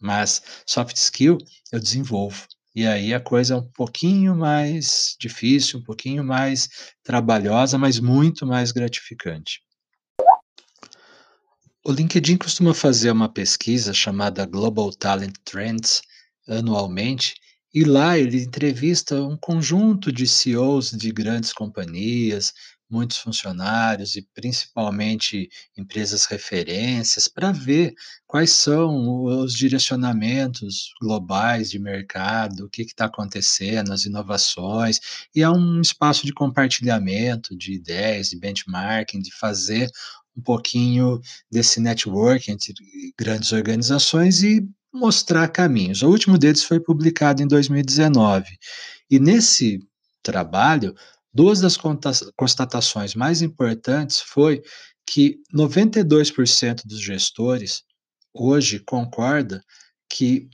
mas 0.00 0.40
soft 0.64 0.96
skill 0.96 1.38
eu 1.72 1.80
desenvolvo. 1.80 2.46
E 2.74 2.86
aí 2.86 3.12
a 3.12 3.20
coisa 3.20 3.54
é 3.54 3.56
um 3.56 3.68
pouquinho 3.72 4.36
mais 4.36 5.16
difícil, 5.20 5.80
um 5.80 5.82
pouquinho 5.82 6.22
mais 6.22 6.68
trabalhosa, 7.02 7.76
mas 7.76 7.98
muito 7.98 8.46
mais 8.46 8.70
gratificante. 8.70 9.60
O 11.84 11.92
LinkedIn 11.92 12.36
costuma 12.36 12.74
fazer 12.74 13.10
uma 13.10 13.28
pesquisa 13.32 13.94
chamada 13.94 14.44
Global 14.44 14.90
Talent 14.90 15.34
Trends 15.44 16.02
anualmente, 16.48 17.34
e 17.72 17.84
lá 17.84 18.18
ele 18.18 18.42
entrevista 18.42 19.22
um 19.22 19.36
conjunto 19.36 20.10
de 20.10 20.26
CEOs 20.26 20.90
de 20.90 21.12
grandes 21.12 21.52
companhias, 21.52 22.52
muitos 22.90 23.18
funcionários 23.18 24.16
e 24.16 24.26
principalmente 24.34 25.48
empresas 25.76 26.24
referências 26.24 27.28
para 27.28 27.52
ver 27.52 27.94
quais 28.26 28.50
são 28.50 29.24
os 29.24 29.54
direcionamentos 29.54 30.92
globais 31.00 31.70
de 31.70 31.78
mercado, 31.78 32.64
o 32.64 32.70
que 32.70 32.82
está 32.82 33.04
acontecendo, 33.04 33.92
as 33.92 34.04
inovações, 34.04 34.98
e 35.34 35.42
é 35.42 35.50
um 35.50 35.80
espaço 35.80 36.26
de 36.26 36.32
compartilhamento 36.32 37.56
de 37.56 37.74
ideias, 37.74 38.30
de 38.30 38.38
benchmarking, 38.38 39.20
de 39.20 39.32
fazer 39.32 39.90
um 40.38 40.42
pouquinho 40.42 41.20
desse 41.50 41.80
network 41.80 42.50
entre 42.50 42.72
grandes 43.18 43.52
organizações 43.52 44.42
e 44.42 44.66
mostrar 44.92 45.48
caminhos. 45.48 46.02
O 46.02 46.08
último 46.08 46.38
deles 46.38 46.62
foi 46.62 46.78
publicado 46.80 47.42
em 47.42 47.48
2019. 47.48 48.46
E 49.10 49.18
nesse 49.18 49.80
trabalho, 50.22 50.94
duas 51.34 51.60
das 51.60 51.76
constatações 52.36 53.14
mais 53.14 53.42
importantes 53.42 54.20
foi 54.20 54.62
que 55.06 55.38
92% 55.54 56.82
dos 56.86 57.00
gestores 57.00 57.82
hoje 58.32 58.78
concorda 58.78 59.62
que 60.08 60.48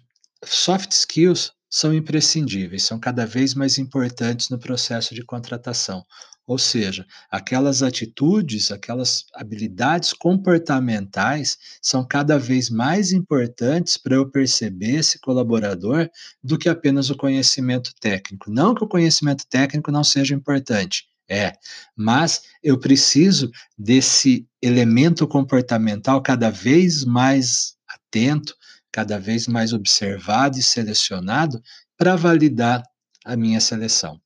soft 0.44 0.92
skills 0.92 1.52
são 1.70 1.92
imprescindíveis, 1.92 2.84
são 2.84 3.00
cada 3.00 3.26
vez 3.26 3.52
mais 3.52 3.78
importantes 3.78 4.48
no 4.48 4.58
processo 4.58 5.14
de 5.14 5.24
contratação. 5.24 6.04
Ou 6.46 6.58
seja, 6.58 7.06
aquelas 7.30 7.82
atitudes, 7.82 8.70
aquelas 8.70 9.24
habilidades 9.34 10.12
comportamentais 10.12 11.56
são 11.80 12.06
cada 12.06 12.38
vez 12.38 12.68
mais 12.68 13.12
importantes 13.12 13.96
para 13.96 14.16
eu 14.16 14.30
perceber 14.30 14.96
esse 14.96 15.18
colaborador 15.20 16.08
do 16.42 16.58
que 16.58 16.68
apenas 16.68 17.08
o 17.08 17.16
conhecimento 17.16 17.92
técnico. 17.98 18.50
Não 18.50 18.74
que 18.74 18.84
o 18.84 18.88
conhecimento 18.88 19.46
técnico 19.48 19.90
não 19.90 20.04
seja 20.04 20.34
importante, 20.34 21.06
é, 21.28 21.52
mas 21.96 22.42
eu 22.62 22.78
preciso 22.78 23.50
desse 23.78 24.46
elemento 24.60 25.26
comportamental 25.26 26.22
cada 26.22 26.50
vez 26.50 27.04
mais 27.04 27.74
atento, 27.88 28.54
cada 28.92 29.18
vez 29.18 29.48
mais 29.48 29.72
observado 29.72 30.58
e 30.58 30.62
selecionado 30.62 31.62
para 31.96 32.16
validar 32.16 32.82
a 33.24 33.34
minha 33.34 33.60
seleção. 33.60 34.20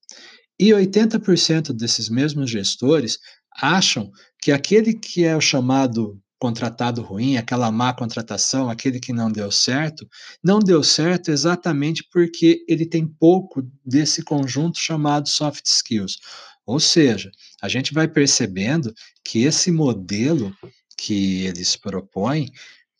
E 0.58 0.70
80% 0.70 1.72
desses 1.72 2.08
mesmos 2.08 2.50
gestores 2.50 3.18
acham 3.60 4.10
que 4.40 4.52
aquele 4.52 4.94
que 4.94 5.24
é 5.24 5.36
o 5.36 5.40
chamado 5.40 6.20
contratado 6.38 7.02
ruim, 7.02 7.36
aquela 7.36 7.70
má 7.70 7.92
contratação, 7.92 8.70
aquele 8.70 9.00
que 9.00 9.12
não 9.12 9.30
deu 9.30 9.50
certo, 9.50 10.08
não 10.42 10.60
deu 10.60 10.84
certo 10.84 11.30
exatamente 11.30 12.04
porque 12.12 12.64
ele 12.68 12.86
tem 12.86 13.06
pouco 13.06 13.62
desse 13.84 14.22
conjunto 14.22 14.78
chamado 14.78 15.28
soft 15.28 15.66
skills. 15.66 16.18
Ou 16.64 16.78
seja, 16.78 17.30
a 17.60 17.68
gente 17.68 17.92
vai 17.92 18.06
percebendo 18.06 18.94
que 19.24 19.44
esse 19.44 19.72
modelo 19.72 20.54
que 20.96 21.44
eles 21.44 21.74
propõem 21.76 22.50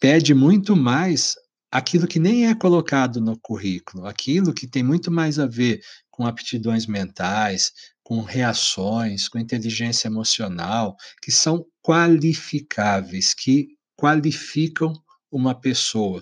pede 0.01 0.35
muito 0.35 0.75
mais 0.75 1.37
aquilo 1.71 2.07
que 2.07 2.19
nem 2.19 2.47
é 2.47 2.55
colocado 2.55 3.21
no 3.21 3.39
currículo, 3.39 4.07
aquilo 4.07 4.55
que 4.55 4.67
tem 4.67 4.83
muito 4.83 5.11
mais 5.11 5.39
a 5.39 5.47
ver 5.47 5.81
com 6.19 6.27
aptidões 6.27 6.85
mentais, 6.85 7.73
com 8.03 8.21
reações, 8.23 9.29
com 9.29 9.39
inteligência 9.39 10.09
emocional, 10.09 10.97
que 11.23 11.31
são 11.31 11.65
qualificáveis, 11.81 13.33
que 13.33 13.69
qualificam 13.97 14.93
uma 15.31 15.55
pessoa. 15.55 16.21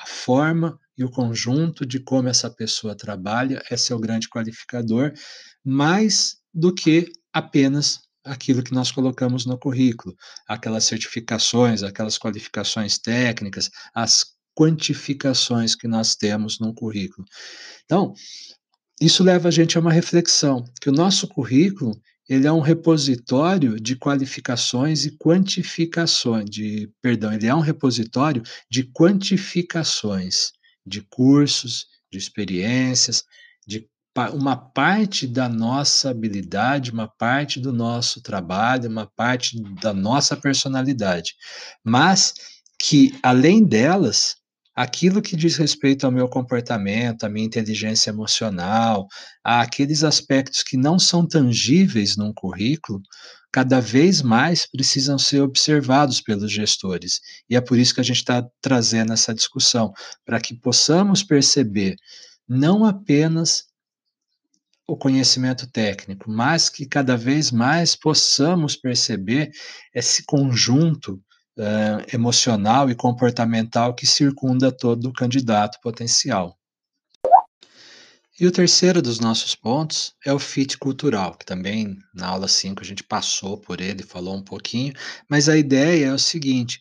A 0.00 0.04
forma 0.04 0.76
e 0.98 1.04
o 1.04 1.10
conjunto 1.10 1.86
de 1.86 2.00
como 2.00 2.28
essa 2.28 2.50
pessoa 2.50 2.96
trabalha 2.96 3.62
é 3.70 3.76
seu 3.76 4.00
grande 4.00 4.28
qualificador, 4.28 5.12
mais 5.64 6.38
do 6.52 6.74
que 6.74 7.12
apenas 7.32 8.00
aquilo 8.24 8.64
que 8.64 8.74
nós 8.74 8.90
colocamos 8.90 9.46
no 9.46 9.56
currículo, 9.56 10.16
aquelas 10.48 10.86
certificações, 10.86 11.84
aquelas 11.84 12.18
qualificações 12.18 12.98
técnicas, 12.98 13.70
as 13.94 14.24
quantificações 14.58 15.76
que 15.76 15.86
nós 15.86 16.16
temos 16.16 16.58
no 16.58 16.74
currículo. 16.74 17.24
Então, 17.84 18.12
isso 19.00 19.22
leva 19.22 19.48
a 19.48 19.50
gente 19.50 19.76
a 19.76 19.80
uma 19.80 19.92
reflexão, 19.92 20.64
que 20.80 20.88
o 20.88 20.92
nosso 20.92 21.28
currículo 21.28 22.00
ele 22.28 22.46
é 22.46 22.52
um 22.52 22.60
repositório 22.60 23.78
de 23.80 23.94
qualificações 23.94 25.04
e 25.04 25.16
quantificações, 25.16 26.50
de, 26.50 26.90
perdão, 27.00 27.32
ele 27.32 27.46
é 27.46 27.54
um 27.54 27.60
repositório 27.60 28.42
de 28.68 28.82
quantificações 28.84 30.50
de 30.84 31.02
cursos, 31.02 31.86
de 32.10 32.18
experiências, 32.18 33.24
de 33.66 33.88
uma 34.32 34.56
parte 34.56 35.26
da 35.26 35.48
nossa 35.48 36.10
habilidade, 36.10 36.90
uma 36.90 37.06
parte 37.06 37.60
do 37.60 37.72
nosso 37.72 38.22
trabalho, 38.22 38.88
uma 38.88 39.06
parte 39.06 39.60
da 39.82 39.92
nossa 39.92 40.36
personalidade, 40.36 41.34
mas 41.84 42.32
que, 42.78 43.14
além 43.22 43.62
delas, 43.62 44.36
aquilo 44.76 45.22
que 45.22 45.34
diz 45.34 45.56
respeito 45.56 46.04
ao 46.04 46.12
meu 46.12 46.28
comportamento, 46.28 47.24
à 47.24 47.28
minha 47.30 47.46
inteligência 47.46 48.10
emocional, 48.10 49.08
aqueles 49.42 50.04
aspectos 50.04 50.62
que 50.62 50.76
não 50.76 50.98
são 50.98 51.26
tangíveis 51.26 52.14
num 52.16 52.32
currículo, 52.32 53.00
cada 53.50 53.80
vez 53.80 54.20
mais 54.20 54.66
precisam 54.70 55.18
ser 55.18 55.40
observados 55.40 56.20
pelos 56.20 56.52
gestores. 56.52 57.20
E 57.48 57.56
é 57.56 57.60
por 57.60 57.78
isso 57.78 57.94
que 57.94 58.02
a 58.02 58.04
gente 58.04 58.18
está 58.18 58.46
trazendo 58.60 59.14
essa 59.14 59.34
discussão, 59.34 59.94
para 60.26 60.38
que 60.38 60.54
possamos 60.54 61.22
perceber 61.22 61.96
não 62.46 62.84
apenas 62.84 63.64
o 64.86 64.96
conhecimento 64.96 65.66
técnico, 65.68 66.30
mas 66.30 66.68
que 66.68 66.86
cada 66.86 67.16
vez 67.16 67.50
mais 67.50 67.96
possamos 67.96 68.76
perceber 68.76 69.50
esse 69.94 70.22
conjunto 70.24 71.20
uh, 71.56 72.14
emocional 72.14 72.90
e 72.90 72.94
comportamental 72.94 73.94
que 73.94 74.06
circunda 74.06 74.70
todo 74.70 75.12
candidato 75.12 75.80
potencial. 75.80 76.58
E 78.38 78.46
o 78.46 78.52
terceiro 78.52 79.00
dos 79.00 79.18
nossos 79.18 79.54
pontos 79.54 80.14
é 80.24 80.30
o 80.30 80.38
fit 80.38 80.76
cultural, 80.76 81.36
que 81.38 81.46
também 81.46 81.96
na 82.14 82.28
aula 82.28 82.46
5 82.46 82.82
a 82.82 82.84
gente 82.84 83.02
passou 83.02 83.56
por 83.56 83.80
ele, 83.80 84.02
falou 84.02 84.36
um 84.36 84.42
pouquinho, 84.42 84.92
mas 85.26 85.48
a 85.48 85.56
ideia 85.56 86.08
é 86.08 86.12
o 86.12 86.18
seguinte: 86.18 86.80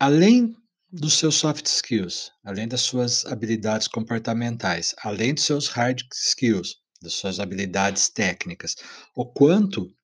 além 0.00 0.56
dos 0.90 1.18
seus 1.18 1.34
soft 1.34 1.66
skills, 1.66 2.32
além 2.42 2.66
das 2.66 2.80
suas 2.80 3.26
habilidades 3.26 3.86
comportamentais, 3.86 4.94
além 5.02 5.34
dos 5.34 5.44
seus 5.44 5.68
hard 5.68 6.02
skills, 6.12 6.76
das 7.02 7.14
suas 7.14 7.38
habilidades 7.38 8.08
técnicas, 8.08 8.76
o 9.14 9.26
quanto 9.26 9.94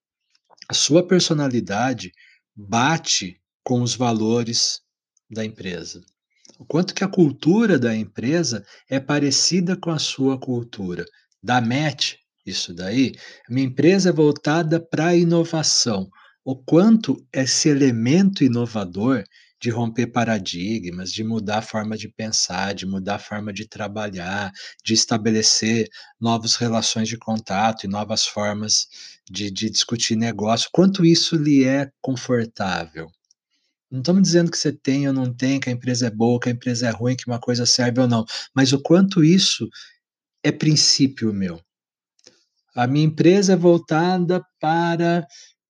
a 0.68 0.74
sua 0.74 1.06
personalidade 1.06 2.12
bate 2.54 3.40
com 3.62 3.82
os 3.82 3.94
valores 3.94 4.80
da 5.30 5.44
empresa. 5.44 6.00
O 6.58 6.64
quanto 6.64 6.94
que 6.94 7.04
a 7.04 7.08
cultura 7.08 7.78
da 7.78 7.94
empresa 7.94 8.64
é 8.88 8.98
parecida 8.98 9.76
com 9.76 9.90
a 9.90 9.98
sua 9.98 10.38
cultura. 10.38 11.04
Da 11.42 11.60
match, 11.60 12.14
isso 12.44 12.74
daí, 12.74 13.12
minha 13.48 13.66
empresa 13.66 14.08
é 14.08 14.12
voltada 14.12 14.80
para 14.80 15.08
a 15.08 15.16
inovação. 15.16 16.08
O 16.44 16.56
quanto 16.56 17.16
esse 17.32 17.68
elemento 17.68 18.42
inovador 18.42 19.22
de 19.60 19.70
romper 19.70 20.06
paradigmas, 20.08 21.12
de 21.12 21.24
mudar 21.24 21.58
a 21.58 21.62
forma 21.62 21.96
de 21.96 22.08
pensar, 22.08 22.74
de 22.74 22.86
mudar 22.86 23.16
a 23.16 23.20
forma 23.20 23.52
de 23.52 23.66
trabalhar, 23.66 24.52
de 24.84 24.94
estabelecer 24.94 25.88
novas 26.20 26.54
relações 26.56 27.08
de 27.08 27.18
contato 27.18 27.84
e 27.84 27.88
novas 27.88 28.24
formas 28.24 28.86
de, 29.28 29.50
de 29.50 29.68
discutir 29.68 30.16
negócio, 30.16 30.70
quanto 30.72 31.04
isso 31.04 31.36
lhe 31.36 31.64
é 31.64 31.90
confortável. 32.00 33.08
Não 33.90 34.00
estamos 34.00 34.22
dizendo 34.22 34.50
que 34.50 34.58
você 34.58 34.72
tem 34.72 35.08
ou 35.08 35.14
não 35.14 35.32
tem, 35.32 35.58
que 35.58 35.70
a 35.70 35.72
empresa 35.72 36.06
é 36.06 36.10
boa, 36.10 36.38
que 36.38 36.48
a 36.48 36.52
empresa 36.52 36.88
é 36.88 36.90
ruim, 36.90 37.16
que 37.16 37.26
uma 37.26 37.40
coisa 37.40 37.64
serve 37.64 38.00
ou 38.00 38.08
não, 38.08 38.24
mas 38.54 38.72
o 38.72 38.80
quanto 38.80 39.24
isso 39.24 39.68
é 40.42 40.52
princípio 40.52 41.32
meu. 41.32 41.60
A 42.74 42.86
minha 42.86 43.06
empresa 43.06 43.54
é 43.54 43.56
voltada 43.56 44.44
para 44.60 45.26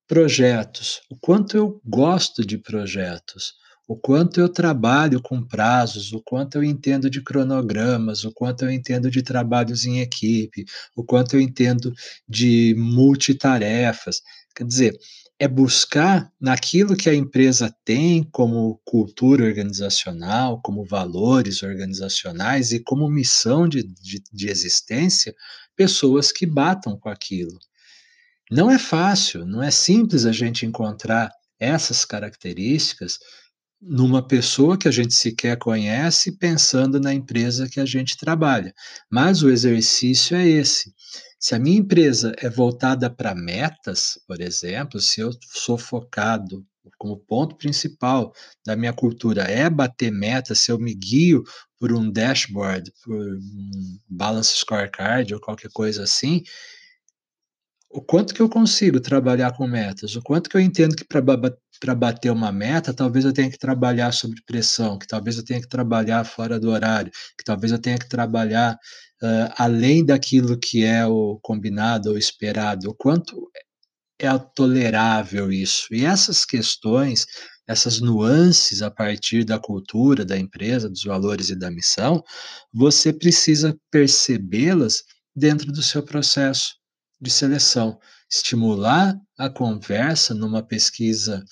projetos. 0.06 1.00
O 1.10 1.16
quanto 1.16 1.56
eu 1.56 1.80
gosto 1.84 2.44
de 2.44 2.58
projetos, 2.58 3.54
o 3.86 3.96
quanto 3.96 4.40
eu 4.40 4.48
trabalho 4.48 5.22
com 5.22 5.42
prazos, 5.42 6.12
o 6.12 6.20
quanto 6.20 6.56
eu 6.56 6.64
entendo 6.64 7.08
de 7.08 7.22
cronogramas, 7.22 8.24
o 8.24 8.32
quanto 8.32 8.64
eu 8.64 8.70
entendo 8.70 9.10
de 9.10 9.22
trabalhos 9.22 9.86
em 9.86 10.00
equipe, 10.00 10.64
o 10.94 11.02
quanto 11.02 11.36
eu 11.36 11.40
entendo 11.40 11.94
de 12.28 12.74
multitarefas. 12.76 14.20
Quer 14.54 14.64
dizer, 14.64 14.98
é 15.40 15.46
buscar 15.46 16.32
naquilo 16.40 16.96
que 16.96 17.08
a 17.08 17.14
empresa 17.14 17.72
tem 17.84 18.24
como 18.24 18.80
cultura 18.84 19.44
organizacional, 19.44 20.60
como 20.62 20.84
valores 20.84 21.62
organizacionais 21.62 22.72
e 22.72 22.80
como 22.80 23.08
missão 23.08 23.68
de, 23.68 23.84
de, 23.84 24.22
de 24.32 24.48
existência, 24.48 25.34
pessoas 25.76 26.32
que 26.32 26.44
batam 26.44 26.98
com 26.98 27.08
aquilo. 27.08 27.56
Não 28.50 28.68
é 28.68 28.78
fácil, 28.78 29.46
não 29.46 29.62
é 29.62 29.70
simples 29.70 30.26
a 30.26 30.32
gente 30.32 30.66
encontrar 30.66 31.30
essas 31.60 32.04
características 32.04 33.18
numa 33.80 34.26
pessoa 34.26 34.76
que 34.76 34.88
a 34.88 34.90
gente 34.90 35.14
sequer 35.14 35.56
conhece, 35.56 36.36
pensando 36.36 36.98
na 37.00 37.14
empresa 37.14 37.68
que 37.68 37.80
a 37.80 37.86
gente 37.86 38.16
trabalha. 38.16 38.74
Mas 39.10 39.42
o 39.42 39.50
exercício 39.50 40.36
é 40.36 40.46
esse. 40.46 40.92
Se 41.38 41.54
a 41.54 41.58
minha 41.58 41.78
empresa 41.78 42.34
é 42.38 42.50
voltada 42.50 43.08
para 43.08 43.34
metas, 43.34 44.18
por 44.26 44.40
exemplo, 44.40 45.00
se 45.00 45.20
eu 45.20 45.30
sou 45.52 45.78
focado 45.78 46.66
como 46.98 47.16
ponto 47.16 47.56
principal 47.56 48.32
da 48.66 48.74
minha 48.74 48.92
cultura 48.92 49.42
é 49.42 49.70
bater 49.70 50.10
metas, 50.10 50.58
se 50.58 50.72
eu 50.72 50.78
me 50.78 50.94
guio 50.94 51.44
por 51.78 51.92
um 51.92 52.10
dashboard, 52.10 52.92
por 53.04 53.36
um 53.36 53.98
balance 54.08 54.56
scorecard 54.56 55.32
ou 55.32 55.40
qualquer 55.40 55.70
coisa 55.70 56.02
assim, 56.02 56.42
o 57.90 58.02
quanto 58.02 58.34
que 58.34 58.40
eu 58.42 58.48
consigo 58.48 59.00
trabalhar 59.00 59.56
com 59.56 59.66
metas, 59.66 60.14
o 60.14 60.22
quanto 60.22 60.50
que 60.50 60.56
eu 60.56 60.60
entendo 60.60 60.94
que 60.94 61.04
para 61.04 61.94
bater 61.94 62.30
uma 62.30 62.52
meta, 62.52 62.92
talvez 62.92 63.24
eu 63.24 63.32
tenha 63.32 63.50
que 63.50 63.58
trabalhar 63.58 64.12
sob 64.12 64.34
pressão, 64.46 64.98
que 64.98 65.06
talvez 65.06 65.38
eu 65.38 65.44
tenha 65.44 65.60
que 65.60 65.68
trabalhar 65.68 66.24
fora 66.24 66.60
do 66.60 66.70
horário, 66.70 67.10
que 67.36 67.44
talvez 67.44 67.72
eu 67.72 67.78
tenha 67.78 67.98
que 67.98 68.08
trabalhar 68.08 68.74
uh, 69.22 69.52
além 69.56 70.04
daquilo 70.04 70.58
que 70.58 70.84
é 70.84 71.06
o 71.06 71.38
combinado 71.42 72.10
ou 72.10 72.18
esperado, 72.18 72.90
o 72.90 72.94
quanto 72.94 73.50
é 74.20 74.28
tolerável 74.54 75.50
isso. 75.50 75.86
E 75.92 76.04
essas 76.04 76.44
questões, 76.44 77.24
essas 77.66 78.00
nuances 78.00 78.82
a 78.82 78.90
partir 78.90 79.44
da 79.44 79.58
cultura 79.58 80.24
da 80.24 80.36
empresa, 80.36 80.90
dos 80.90 81.04
valores 81.04 81.50
e 81.50 81.56
da 81.58 81.70
missão, 81.70 82.22
você 82.72 83.12
precisa 83.12 83.78
percebê-las 83.90 85.04
dentro 85.34 85.70
do 85.72 85.82
seu 85.82 86.02
processo 86.02 86.77
de 87.20 87.30
seleção. 87.30 87.98
Estimular 88.30 89.18
a 89.36 89.48
conversa 89.48 90.34
numa 90.34 90.62
pesquisa 90.62 91.44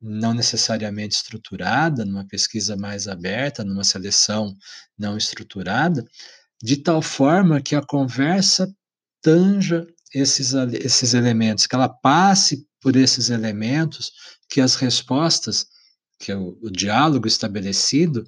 não 0.00 0.32
necessariamente 0.32 1.16
estruturada, 1.16 2.04
numa 2.04 2.26
pesquisa 2.26 2.76
mais 2.76 3.06
aberta, 3.06 3.64
numa 3.64 3.84
seleção 3.84 4.56
não 4.98 5.16
estruturada, 5.16 6.04
de 6.62 6.76
tal 6.78 7.02
forma 7.02 7.60
que 7.60 7.74
a 7.74 7.82
conversa 7.82 8.72
tanja 9.20 9.86
esses, 10.14 10.54
esses 10.54 11.14
elementos, 11.14 11.66
que 11.66 11.74
ela 11.74 11.88
passe 11.88 12.66
por 12.80 12.96
esses 12.96 13.28
elementos, 13.28 14.12
que 14.48 14.60
as 14.60 14.74
respostas, 14.74 15.66
que 16.18 16.32
é 16.32 16.36
o, 16.36 16.58
o 16.62 16.70
diálogo 16.70 17.28
estabelecido, 17.28 18.24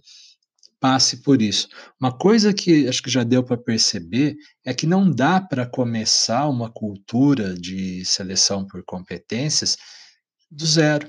passe 0.83 1.18
por 1.18 1.40
isso. 1.40 1.68
Uma 2.01 2.11
coisa 2.11 2.53
que 2.53 2.88
acho 2.88 3.01
que 3.01 3.09
já 3.09 3.23
deu 3.23 3.45
para 3.45 3.57
perceber 3.57 4.35
é 4.64 4.75
que 4.75 4.85
não 4.85 5.09
dá 5.09 5.40
para 5.40 5.64
começar 5.64 6.49
uma 6.49 6.68
cultura 6.68 7.55
de 7.55 8.05
seleção 8.05 8.66
por 8.66 8.83
competências 8.85 9.77
do 10.51 10.66
zero. 10.66 11.09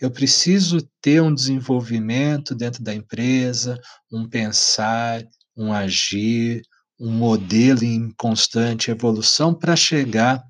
Eu 0.00 0.10
preciso 0.10 0.80
ter 1.00 1.22
um 1.22 1.32
desenvolvimento 1.32 2.56
dentro 2.56 2.82
da 2.82 2.92
empresa, 2.92 3.80
um 4.10 4.28
pensar, 4.28 5.22
um 5.56 5.72
agir, 5.72 6.62
um 6.98 7.12
modelo 7.12 7.84
em 7.84 8.10
constante 8.18 8.90
evolução 8.90 9.54
para 9.54 9.76
chegar 9.76 10.42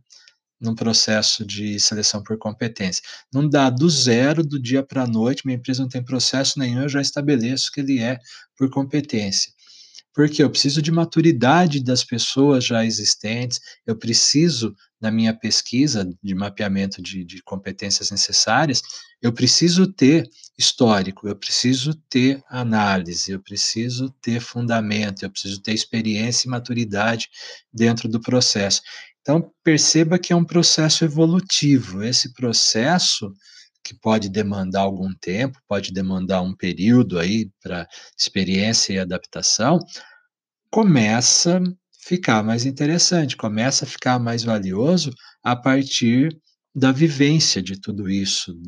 num 0.65 0.75
processo 0.75 1.45
de 1.45 1.79
seleção 1.79 2.23
por 2.23 2.39
competência. 2.39 3.03
Não 3.33 3.49
dá 3.49 3.69
do 3.69 3.89
zero, 3.89 4.43
do 4.43 4.61
dia 4.61 4.83
para 4.83 5.03
a 5.03 5.07
noite, 5.07 5.43
minha 5.45 5.57
empresa 5.57 5.83
não 5.83 5.89
tem 5.89 6.03
processo 6.03 6.59
nenhum, 6.59 6.83
eu 6.83 6.89
já 6.89 7.01
estabeleço 7.01 7.71
que 7.71 7.81
ele 7.81 8.01
é 8.01 8.19
por 8.57 8.71
competência. 8.71 9.53
Porque 10.15 10.43
eu 10.43 10.49
preciso 10.49 10.81
de 10.81 10.93
maturidade 10.93 11.83
das 11.83 12.05
pessoas 12.05 12.65
já 12.65 12.87
existentes, 12.87 13.61
eu 13.85 13.97
preciso, 13.97 14.75
na 15.01 15.11
minha 15.11 15.35
pesquisa 15.35 16.09
de 16.23 16.35
mapeamento 16.37 17.03
de, 17.03 17.25
de 17.25 17.43
competências 17.43 18.13
necessárias, 18.13 18.81
eu 19.21 19.33
preciso 19.33 19.87
ter 19.93 20.31
histórico, 20.57 21.27
eu 21.27 21.35
preciso 21.35 21.95
ter 22.09 22.41
análise, 22.49 23.33
eu 23.33 23.41
preciso 23.41 24.09
ter 24.23 24.41
fundamento, 24.41 25.25
eu 25.25 25.31
preciso 25.31 25.61
ter 25.61 25.73
experiência 25.73 26.47
e 26.47 26.51
maturidade 26.51 27.29
dentro 27.73 28.09
do 28.09 28.21
processo. 28.21 28.83
Então, 29.25 29.51
perceba 29.65 30.19
que 30.19 30.35
é 30.35 30.37
um 30.37 30.45
processo 30.45 31.03
evolutivo. 31.03 32.05
Esse 32.05 32.35
processo, 32.35 33.33
que 33.83 33.99
pode 33.99 34.29
demandar 34.29 34.83
algum 34.83 35.15
tempo, 35.15 35.59
pode 35.67 35.91
demandar 35.93 36.43
um 36.43 36.55
período 36.55 37.19
aí 37.19 37.51
para 37.63 37.89
experiência 38.19 38.93
e 38.93 38.99
adaptação, 38.99 39.79
começa 40.71 41.57
a 41.57 41.63
ficar 42.07 42.43
mais 42.43 42.67
interessante, 42.67 43.35
começa 43.35 43.87
a 43.87 43.89
ficar 43.89 44.19
mais 44.19 44.45
valioso 44.45 45.11
a 45.43 45.57
partir 45.57 46.29
da 46.75 46.91
vivência 46.91 47.63
de 47.63 47.81
tudo 47.81 48.11
isso, 48.11 48.59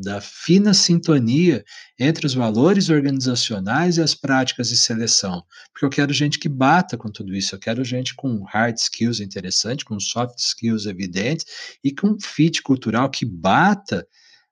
da 0.00 0.20
fina 0.20 0.72
sintonia 0.72 1.64
entre 1.98 2.24
os 2.24 2.32
valores 2.32 2.88
organizacionais 2.88 3.96
e 3.96 4.02
as 4.02 4.14
práticas 4.14 4.68
de 4.68 4.76
seleção. 4.76 5.42
Porque 5.72 5.84
eu 5.84 5.90
quero 5.90 6.12
gente 6.12 6.38
que 6.38 6.48
bata 6.48 6.96
com 6.96 7.10
tudo 7.10 7.34
isso, 7.34 7.56
eu 7.56 7.58
quero 7.58 7.84
gente 7.84 8.14
com 8.14 8.44
hard 8.44 8.76
skills 8.76 9.18
interessante, 9.18 9.84
com 9.84 9.98
soft 9.98 10.38
skills 10.38 10.86
evidentes 10.86 11.46
e 11.82 11.92
com 11.92 12.16
fit 12.20 12.62
cultural 12.62 13.10
que 13.10 13.26
bata 13.26 14.06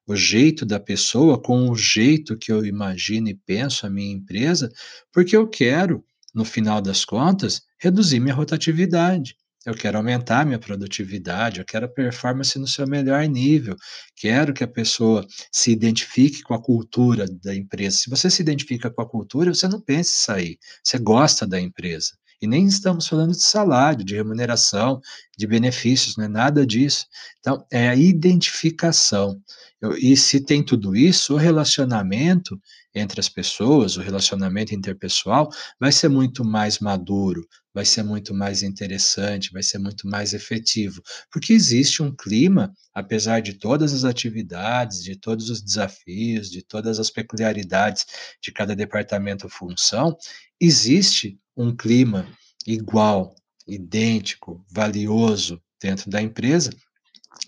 o 0.05 0.17
jeito 0.17 0.67
da 0.67 0.81
pessoa 0.81 1.41
com 1.41 1.71
o 1.71 1.77
jeito 1.77 2.37
que 2.37 2.51
eu 2.51 2.65
imagino 2.65 3.29
e 3.29 3.35
penso 3.35 3.87
a 3.87 3.91
minha 3.91 4.13
empresa, 4.13 4.71
porque 5.13 5.37
eu 5.37 5.49
quero, 5.49 6.05
no 6.35 6.45
final 6.45 6.81
das 6.81 7.05
contas, 7.05 7.63
reduzir 7.79 8.19
minha 8.19 8.35
rotatividade. 8.35 9.37
Eu 9.67 9.75
quero 9.75 9.99
aumentar 9.99 10.47
minha 10.47 10.61
produtividade, 10.61 11.59
eu 11.59 11.65
quero 11.65 11.93
performance 11.93 12.57
no 12.57 12.69
seu 12.69 12.87
melhor 12.87 13.27
nível. 13.27 13.75
Quero 14.15 14.55
que 14.55 14.63
a 14.63 14.69
pessoa 14.69 15.27
se 15.51 15.73
identifique 15.73 16.41
com 16.43 16.55
a 16.55 16.63
cultura 16.63 17.27
da 17.43 17.53
empresa. 17.53 17.97
Se 17.97 18.09
você 18.09 18.31
se 18.31 18.41
identifica 18.41 18.89
com 18.89 19.03
a 19.03 19.09
cultura, 19.09 19.53
você 19.53 19.67
não 19.67 19.81
pensa 19.81 20.13
em 20.13 20.23
sair. 20.23 20.59
Você 20.85 20.99
gosta 21.01 21.45
da 21.49 21.61
empresa. 21.61 22.13
E 22.41 22.47
nem 22.47 22.67
estamos 22.67 23.09
falando 23.09 23.33
de 23.33 23.43
salário, 23.43 24.05
de 24.05 24.15
remuneração, 24.15 25.01
de 25.37 25.49
benefícios, 25.49 26.17
não 26.17 26.27
é 26.27 26.29
nada 26.29 26.65
disso. 26.65 27.07
Então, 27.41 27.67
é 27.73 27.89
a 27.89 27.97
identificação. 27.97 29.41
Eu, 29.81 29.97
e 29.97 30.17
se 30.17 30.41
tem 30.41 30.63
tudo 30.63 30.95
isso, 30.95 31.35
o 31.35 31.39
relacionamento 31.39 32.57
entre 32.95 33.19
as 33.19 33.29
pessoas, 33.29 33.97
o 33.97 34.01
relacionamento 34.01 34.75
interpessoal, 34.75 35.51
vai 35.81 35.91
ser 35.91 36.09
muito 36.09 36.45
mais 36.45 36.79
maduro, 36.79 37.47
vai 37.77 37.85
ser 37.85 38.03
muito 38.03 38.33
mais 38.33 38.63
interessante, 38.63 39.53
vai 39.53 39.63
ser 39.63 39.77
muito 39.77 40.09
mais 40.09 40.33
efetivo, 40.33 41.03
porque 41.31 41.53
existe 41.53 42.03
um 42.03 42.11
clima, 42.11 42.73
apesar 42.95 43.41
de 43.41 43.53
todas 43.53 43.93
as 43.93 44.03
atividades, 44.03 45.05
de 45.05 45.15
todos 45.15 45.51
os 45.51 45.61
desafios, 45.61 46.51
de 46.51 46.63
todas 46.63 46.99
as 46.99 47.11
peculiaridades 47.11 48.07
de 48.43 48.51
cada 48.51 48.75
departamento 48.75 49.45
ou 49.45 49.51
função, 49.51 50.17
existe 50.59 51.39
um 51.55 51.77
clima 51.77 52.27
igual, 52.67 53.35
idêntico, 53.69 54.65
valioso 54.71 55.61
dentro 55.79 56.11
da 56.11 56.23
empresa, 56.23 56.71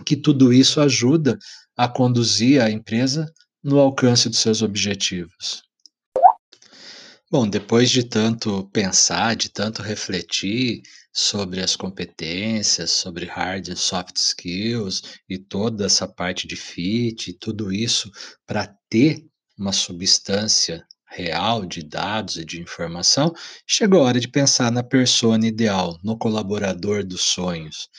que 0.05 0.14
tudo 0.14 0.53
isso 0.53 0.79
ajuda 0.79 1.38
a 1.75 1.88
conduzir 1.88 2.61
a 2.61 2.71
empresa 2.71 3.33
no 3.64 3.79
alcance 3.79 4.29
dos 4.29 4.41
seus 4.41 4.61
objetivos. 4.61 5.68
Bom, 7.31 7.47
depois 7.47 7.91
de 7.91 8.05
tanto 8.05 8.67
pensar, 8.73 9.37
de 9.37 9.51
tanto 9.51 9.83
refletir 9.83 10.81
sobre 11.12 11.61
as 11.61 11.77
competências, 11.77 12.91
sobre 12.91 13.27
hard 13.27 13.69
e 13.69 13.77
soft 13.77 14.17
skills 14.17 15.03
e 15.29 15.37
toda 15.37 15.85
essa 15.85 16.09
parte 16.09 16.49
de 16.49 16.57
fit, 16.57 17.35
tudo 17.35 17.71
isso 17.71 18.11
para 18.47 18.67
ter 18.88 19.27
uma 19.59 19.75
substância 19.75 20.83
real 21.07 21.67
de 21.67 21.83
dados 21.83 22.38
e 22.38 22.47
de 22.47 22.62
informação, 22.62 23.35
chegou 23.67 24.01
a 24.01 24.05
hora 24.05 24.21
de 24.21 24.29
pensar 24.29 24.73
na 24.73 24.83
persona 24.83 25.47
ideal, 25.47 25.99
no 26.03 26.17
colaborador 26.17 27.05
dos 27.05 27.21
sonhos. 27.21 27.91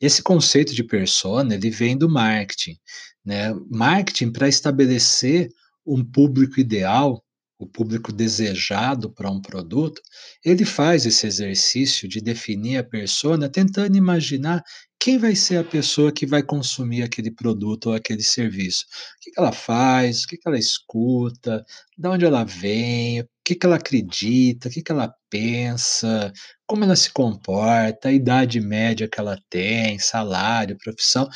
Esse 0.00 0.22
conceito 0.22 0.74
de 0.74 0.84
persona, 0.84 1.54
ele 1.54 1.68
vem 1.68 1.98
do 1.98 2.08
marketing, 2.08 2.78
né? 3.22 3.52
Marketing 3.70 4.32
para 4.32 4.48
estabelecer 4.48 5.50
um 5.84 6.02
público 6.02 6.58
ideal 6.58 7.22
o 7.60 7.66
público 7.66 8.10
desejado 8.10 9.12
para 9.12 9.30
um 9.30 9.40
produto, 9.40 10.00
ele 10.42 10.64
faz 10.64 11.04
esse 11.04 11.26
exercício 11.26 12.08
de 12.08 12.18
definir 12.18 12.78
a 12.78 12.84
persona 12.84 13.50
tentando 13.50 13.98
imaginar 13.98 14.64
quem 14.98 15.18
vai 15.18 15.36
ser 15.36 15.58
a 15.58 15.64
pessoa 15.64 16.10
que 16.10 16.26
vai 16.26 16.42
consumir 16.42 17.02
aquele 17.02 17.30
produto 17.30 17.86
ou 17.86 17.94
aquele 17.94 18.22
serviço. 18.22 18.86
O 18.86 19.20
que 19.20 19.30
ela 19.38 19.52
faz, 19.52 20.24
o 20.24 20.26
que 20.26 20.38
ela 20.44 20.58
escuta, 20.58 21.62
de 21.96 22.08
onde 22.08 22.24
ela 22.24 22.44
vem, 22.44 23.20
o 23.20 23.26
que 23.44 23.58
ela 23.62 23.76
acredita, 23.76 24.68
o 24.68 24.70
que 24.70 24.82
ela 24.88 25.14
pensa, 25.28 26.32
como 26.66 26.84
ela 26.84 26.96
se 26.96 27.12
comporta, 27.12 28.08
a 28.08 28.12
idade 28.12 28.58
média 28.58 29.08
que 29.08 29.20
ela 29.20 29.38
tem, 29.50 29.98
salário, 29.98 30.78
profissão. 30.78 31.28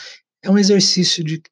É 0.43 0.51
um 0.51 0.59
exercício 0.59 1.23
de 1.23 1.43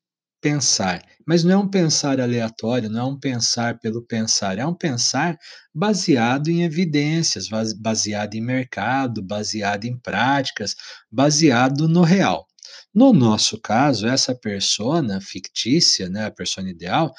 pensar. 0.42 1.00
Mas 1.24 1.44
não 1.44 1.52
é 1.52 1.56
um 1.56 1.68
pensar 1.68 2.20
aleatório, 2.20 2.90
não 2.90 3.00
é 3.00 3.04
um 3.04 3.18
pensar 3.18 3.78
pelo 3.78 4.02
pensar, 4.02 4.58
é 4.58 4.66
um 4.66 4.74
pensar 4.74 5.38
baseado 5.72 6.48
em 6.48 6.64
evidências, 6.64 7.48
baseado 7.78 8.34
em 8.34 8.40
mercado, 8.40 9.22
baseado 9.22 9.84
em 9.84 9.96
práticas, 9.96 10.74
baseado 11.10 11.88
no 11.88 12.02
real. 12.02 12.46
No 12.92 13.12
nosso 13.12 13.58
caso, 13.60 14.06
essa 14.06 14.34
persona 14.34 15.20
fictícia, 15.20 16.08
né, 16.08 16.26
a 16.26 16.30
persona 16.30 16.68
ideal, 16.68 17.14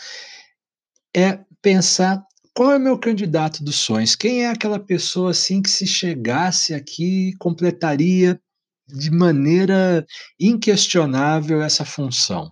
é 1.16 1.40
pensar 1.62 2.22
qual 2.54 2.74
é 2.74 2.78
o 2.78 2.82
meu 2.82 3.00
candidato 3.00 3.64
dos 3.64 3.78
sonhos, 3.78 4.16
quem 4.16 4.44
é 4.44 4.50
aquela 4.50 4.80
pessoa 4.80 5.32
assim 5.32 5.62
que 5.62 5.70
se 5.70 5.88
chegasse 5.88 6.74
aqui 6.74 7.34
completaria 7.40 8.40
de 8.88 9.10
maneira 9.10 10.06
inquestionável 10.40 11.62
essa 11.62 11.86
função. 11.86 12.52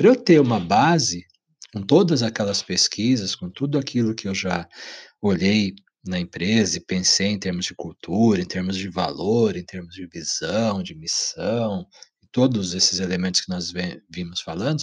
Para 0.00 0.08
eu 0.08 0.16
ter 0.16 0.40
uma 0.40 0.58
base, 0.58 1.26
com 1.74 1.82
todas 1.82 2.22
aquelas 2.22 2.62
pesquisas, 2.62 3.36
com 3.36 3.50
tudo 3.50 3.78
aquilo 3.78 4.14
que 4.14 4.26
eu 4.26 4.34
já 4.34 4.66
olhei 5.20 5.74
na 6.02 6.18
empresa 6.18 6.78
e 6.78 6.80
pensei 6.80 7.26
em 7.26 7.38
termos 7.38 7.66
de 7.66 7.74
cultura, 7.74 8.40
em 8.40 8.46
termos 8.46 8.78
de 8.78 8.88
valor, 8.88 9.58
em 9.58 9.62
termos 9.62 9.94
de 9.94 10.06
visão, 10.06 10.82
de 10.82 10.94
missão, 10.94 11.86
todos 12.32 12.72
esses 12.72 12.98
elementos 12.98 13.42
que 13.42 13.50
nós 13.50 13.70
vimos 14.10 14.40
falando, 14.40 14.82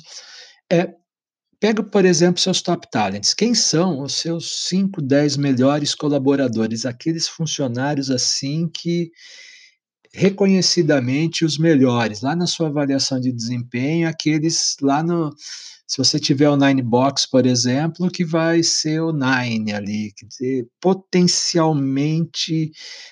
é 0.72 0.94
pega, 1.60 1.82
por 1.82 2.06
exemplo, 2.06 2.40
seus 2.40 2.62
top 2.62 2.88
talents. 2.92 3.34
Quem 3.34 3.56
são 3.56 4.04
os 4.04 4.14
seus 4.14 4.68
5, 4.68 5.02
10 5.02 5.36
melhores 5.36 5.96
colaboradores, 5.96 6.86
aqueles 6.86 7.28
funcionários 7.28 8.12
assim 8.12 8.70
que 8.70 9.10
reconhecidamente 10.14 11.46
os 11.46 11.58
melhores, 11.58 12.22
lá 12.22 12.36
na 12.36 12.48
sua 12.48 12.68
avaliação 12.68 13.20
de 13.20 13.32
desempenho, 13.32 14.08
aqueles 14.08 14.76
lá 14.82 15.04
no. 15.04 15.34
Se 15.88 15.98
você 15.98 16.20
tiver 16.20 16.50
o 16.50 16.58
Nine 16.58 16.82
Box, 16.82 17.26
por 17.30 17.46
exemplo, 17.46 18.12
que 18.12 18.26
vai 18.26 18.62
ser 18.62 19.00
o 19.00 19.14
Nine 19.14 19.72
ali, 19.72 20.12
quer 20.14 20.26
dizer, 20.26 20.68
potencialmente 20.82 22.72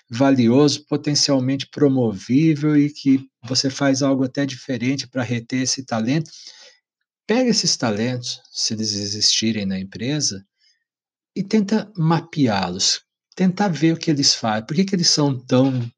valioso, 0.09 0.85
potencialmente 0.85 1.69
promovível 1.69 2.75
e 2.75 2.89
que 2.91 3.25
você 3.47 3.69
faz 3.69 4.01
algo 4.01 4.25
até 4.25 4.45
diferente 4.45 5.07
para 5.07 5.23
reter 5.23 5.61
esse 5.61 5.85
talento. 5.85 6.29
Pega 7.25 7.49
esses 7.49 7.77
talentos, 7.77 8.41
se 8.51 8.73
eles 8.73 8.93
existirem 8.93 9.65
na 9.65 9.79
empresa, 9.79 10.45
e 11.35 11.43
tenta 11.43 11.91
mapeá-los, 11.97 13.01
tentar 13.35 13.67
ver 13.67 13.93
o 13.93 13.97
que 13.97 14.09
eles 14.09 14.33
fazem, 14.33 14.65
por 14.65 14.75
que, 14.75 14.85
que 14.85 14.95
eles 14.95 15.09
são 15.09 15.37
tão 15.37 15.89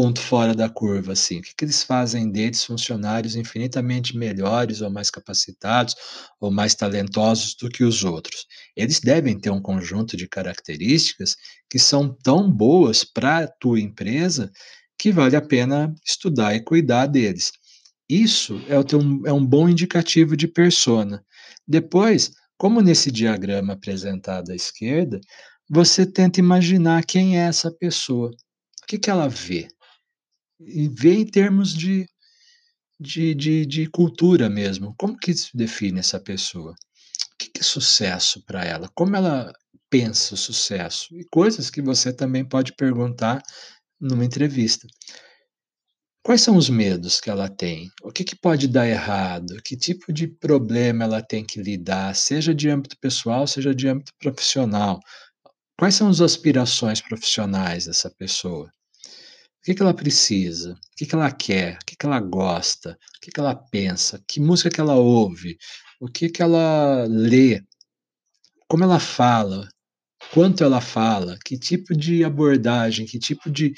ponto 0.00 0.20
fora 0.20 0.54
da 0.54 0.68
curva, 0.68 1.14
assim? 1.14 1.40
O 1.40 1.42
que, 1.42 1.52
que 1.56 1.64
eles 1.64 1.82
fazem 1.82 2.30
deles 2.30 2.62
funcionários 2.62 3.34
infinitamente 3.34 4.16
melhores 4.16 4.80
ou 4.80 4.88
mais 4.88 5.10
capacitados 5.10 5.96
ou 6.40 6.52
mais 6.52 6.72
talentosos 6.72 7.56
do 7.56 7.68
que 7.68 7.82
os 7.82 8.04
outros? 8.04 8.46
Eles 8.76 9.00
devem 9.00 9.36
ter 9.36 9.50
um 9.50 9.60
conjunto 9.60 10.16
de 10.16 10.28
características 10.28 11.34
que 11.68 11.80
são 11.80 12.16
tão 12.22 12.48
boas 12.48 13.02
para 13.02 13.38
a 13.38 13.48
tua 13.48 13.80
empresa 13.80 14.52
que 14.96 15.10
vale 15.10 15.34
a 15.34 15.42
pena 15.42 15.92
estudar 16.06 16.54
e 16.54 16.62
cuidar 16.62 17.06
deles. 17.06 17.50
Isso 18.08 18.62
é, 18.68 18.80
teu, 18.84 19.00
é 19.26 19.32
um 19.32 19.44
bom 19.44 19.68
indicativo 19.68 20.36
de 20.36 20.46
persona. 20.46 21.24
Depois, 21.66 22.30
como 22.56 22.80
nesse 22.80 23.10
diagrama 23.10 23.72
apresentado 23.72 24.52
à 24.52 24.54
esquerda, 24.54 25.20
você 25.68 26.06
tenta 26.06 26.38
imaginar 26.38 27.04
quem 27.04 27.36
é 27.36 27.48
essa 27.48 27.68
pessoa. 27.68 28.30
O 28.30 28.86
que, 28.86 28.96
que 28.96 29.10
ela 29.10 29.28
vê? 29.28 29.66
E 30.60 30.88
ver 30.88 31.14
em 31.14 31.26
termos 31.26 31.74
de, 31.74 32.06
de, 32.98 33.34
de, 33.34 33.66
de 33.66 33.86
cultura 33.88 34.48
mesmo. 34.48 34.94
Como 34.98 35.16
que 35.16 35.32
se 35.34 35.56
define 35.56 36.00
essa 36.00 36.20
pessoa? 36.20 36.72
O 36.72 37.36
que, 37.38 37.50
que 37.50 37.60
é 37.60 37.64
sucesso 37.64 38.42
para 38.44 38.64
ela? 38.64 38.88
Como 38.94 39.16
ela 39.16 39.52
pensa 39.90 40.34
o 40.34 40.38
sucesso? 40.38 41.14
E 41.16 41.24
coisas 41.30 41.70
que 41.70 41.80
você 41.80 42.12
também 42.12 42.44
pode 42.44 42.74
perguntar 42.74 43.42
numa 44.00 44.24
entrevista. 44.24 44.86
Quais 46.22 46.42
são 46.42 46.56
os 46.56 46.68
medos 46.68 47.20
que 47.20 47.30
ela 47.30 47.48
tem? 47.48 47.90
O 48.02 48.12
que, 48.12 48.22
que 48.22 48.36
pode 48.36 48.68
dar 48.68 48.86
errado? 48.86 49.62
Que 49.64 49.76
tipo 49.76 50.12
de 50.12 50.26
problema 50.26 51.04
ela 51.04 51.22
tem 51.22 51.44
que 51.44 51.60
lidar, 51.62 52.14
seja 52.14 52.54
de 52.54 52.68
âmbito 52.68 52.98
pessoal, 53.00 53.46
seja 53.46 53.74
de 53.74 53.88
âmbito 53.88 54.12
profissional? 54.18 55.00
Quais 55.78 55.94
são 55.94 56.08
as 56.08 56.20
aspirações 56.20 57.00
profissionais 57.00 57.86
dessa 57.86 58.10
pessoa? 58.10 58.70
Que, 59.68 59.74
que 59.74 59.82
ela 59.82 59.92
precisa? 59.92 60.72
O 60.72 60.76
que, 60.96 61.04
que 61.04 61.14
ela 61.14 61.30
quer? 61.30 61.74
O 61.74 61.84
que, 61.84 61.94
que 61.94 62.06
ela 62.06 62.18
gosta? 62.20 62.92
O 62.92 63.20
que, 63.20 63.30
que 63.30 63.38
ela 63.38 63.54
pensa? 63.54 64.18
Que 64.26 64.40
música 64.40 64.70
que 64.70 64.80
ela 64.80 64.94
ouve? 64.94 65.58
O 66.00 66.08
que, 66.08 66.30
que 66.30 66.42
ela 66.42 67.04
lê? 67.06 67.60
Como 68.66 68.82
ela 68.82 68.98
fala? 68.98 69.68
Quanto 70.32 70.64
ela 70.64 70.80
fala? 70.80 71.38
Que 71.44 71.58
tipo 71.58 71.94
de 71.94 72.24
abordagem? 72.24 73.04
Que 73.04 73.18
tipo 73.18 73.50
de. 73.50 73.74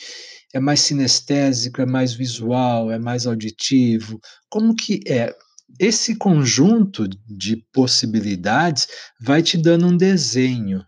É 0.54 0.60
mais 0.60 0.78
sinestésico? 0.78 1.82
É 1.82 1.86
mais 1.86 2.14
visual? 2.14 2.92
É 2.92 2.96
mais 2.96 3.26
auditivo? 3.26 4.20
Como 4.48 4.76
que 4.76 5.00
é? 5.08 5.34
Esse 5.76 6.14
conjunto 6.14 7.08
de 7.26 7.66
possibilidades 7.72 8.86
vai 9.20 9.42
te 9.42 9.58
dando 9.58 9.88
um 9.88 9.96
desenho 9.96 10.86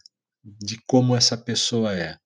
de 0.64 0.78
como 0.86 1.16
essa 1.16 1.36
pessoa 1.36 1.92
é 1.92 2.21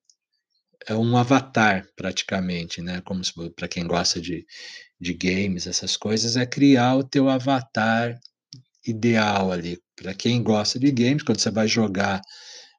é 0.89 0.95
um 0.95 1.17
avatar 1.17 1.87
praticamente, 1.97 2.81
né? 2.83 3.01
Como 3.03 3.23
para 3.57 3.69
quem 3.69 3.87
gosta 3.87 4.21
de, 4.21 4.47
de 5.01 5.15
games, 5.15 5.67
essas 5.67 5.97
coisas, 5.97 6.37
é 6.37 6.47
criar 6.47 6.97
o 6.97 7.05
teu 7.05 7.29
avatar 7.29 8.19
ideal 8.87 9.53
ali. 9.53 9.79
Para 9.97 10.15
quem 10.15 10.43
gosta 10.43 10.79
de 10.79 10.91
games, 10.93 11.23
quando 11.23 11.41
você 11.41 11.51
vai 11.51 11.69
jogar, 11.69 12.21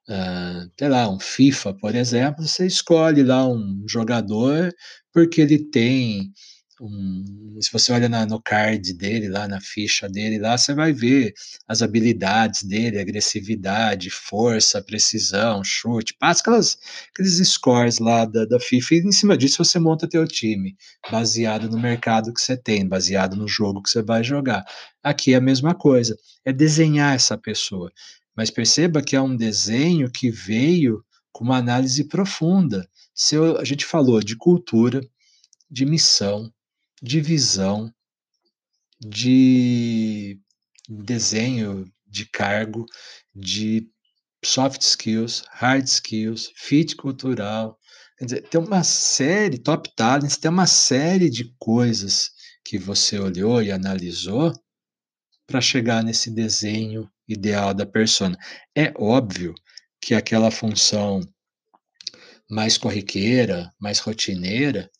hã, 0.08 0.70
sei 0.78 0.88
lá, 0.88 1.08
um 1.10 1.20
FIFA, 1.20 1.74
por 1.74 1.94
exemplo, 1.94 2.46
você 2.46 2.66
escolhe 2.66 3.22
lá 3.22 3.46
um 3.48 3.84
jogador, 3.88 4.72
porque 5.12 5.40
ele 5.40 5.58
tem 5.70 6.32
um 6.80 7.58
se 7.60 7.72
você 7.72 7.92
olha 7.92 8.08
na 8.08 8.24
no 8.24 8.40
card 8.40 8.92
dele 8.94 9.28
lá, 9.28 9.48
na 9.48 9.60
ficha 9.60 10.08
dele 10.08 10.38
lá, 10.38 10.56
você 10.56 10.74
vai 10.74 10.92
ver 10.92 11.34
as 11.66 11.82
habilidades 11.82 12.62
dele, 12.62 12.98
agressividade, 13.00 14.10
força, 14.10 14.82
precisão, 14.82 15.62
chute, 15.64 16.14
passe, 16.18 16.40
aquelas 16.40 16.78
aqueles 17.12 17.36
scores 17.48 17.98
lá 17.98 18.24
da 18.24 18.44
da 18.44 18.60
FIFA 18.60 18.94
e 18.94 18.98
em 18.98 19.12
cima 19.12 19.36
disso 19.36 19.64
você 19.64 19.78
monta 19.78 20.08
teu 20.08 20.26
time, 20.26 20.76
baseado 21.10 21.68
no 21.68 21.78
mercado 21.78 22.32
que 22.32 22.40
você 22.40 22.56
tem, 22.56 22.86
baseado 22.86 23.36
no 23.36 23.48
jogo 23.48 23.82
que 23.82 23.90
você 23.90 24.02
vai 24.02 24.22
jogar. 24.22 24.64
Aqui 25.02 25.34
é 25.34 25.36
a 25.36 25.40
mesma 25.40 25.74
coisa, 25.74 26.16
é 26.44 26.52
desenhar 26.52 27.14
essa 27.14 27.36
pessoa, 27.36 27.92
mas 28.36 28.50
perceba 28.50 29.02
que 29.02 29.16
é 29.16 29.20
um 29.20 29.36
desenho 29.36 30.10
que 30.10 30.30
veio 30.30 31.02
com 31.32 31.44
uma 31.44 31.56
análise 31.56 32.04
profunda. 32.04 32.88
Se 33.14 33.34
eu 33.34 33.58
a 33.58 33.64
gente 33.64 33.84
falou 33.84 34.20
de 34.20 34.36
cultura, 34.36 35.00
de 35.70 35.84
missão, 35.84 36.50
de 37.02 37.20
visão, 37.20 37.92
de 39.00 40.40
desenho 40.88 41.90
de 42.06 42.26
cargo, 42.26 42.86
de 43.34 43.88
soft 44.44 44.82
skills, 44.82 45.44
hard 45.50 45.86
skills, 45.86 46.50
fit 46.56 46.96
cultural, 46.96 47.78
quer 48.16 48.24
dizer, 48.24 48.48
tem 48.48 48.60
uma 48.60 48.82
série 48.82 49.58
top 49.58 49.90
talents, 49.94 50.36
tem 50.36 50.50
uma 50.50 50.66
série 50.66 51.28
de 51.30 51.54
coisas 51.58 52.30
que 52.64 52.78
você 52.78 53.18
olhou 53.18 53.62
e 53.62 53.70
analisou 53.70 54.52
para 55.46 55.60
chegar 55.60 56.02
nesse 56.02 56.30
desenho 56.30 57.10
ideal 57.26 57.72
da 57.72 57.86
persona. 57.86 58.36
É 58.74 58.92
óbvio 58.96 59.54
que 60.00 60.14
aquela 60.14 60.50
função 60.50 61.20
mais 62.50 62.78
corriqueira, 62.78 63.72
mais 63.78 63.98
rotineira, 63.98 64.90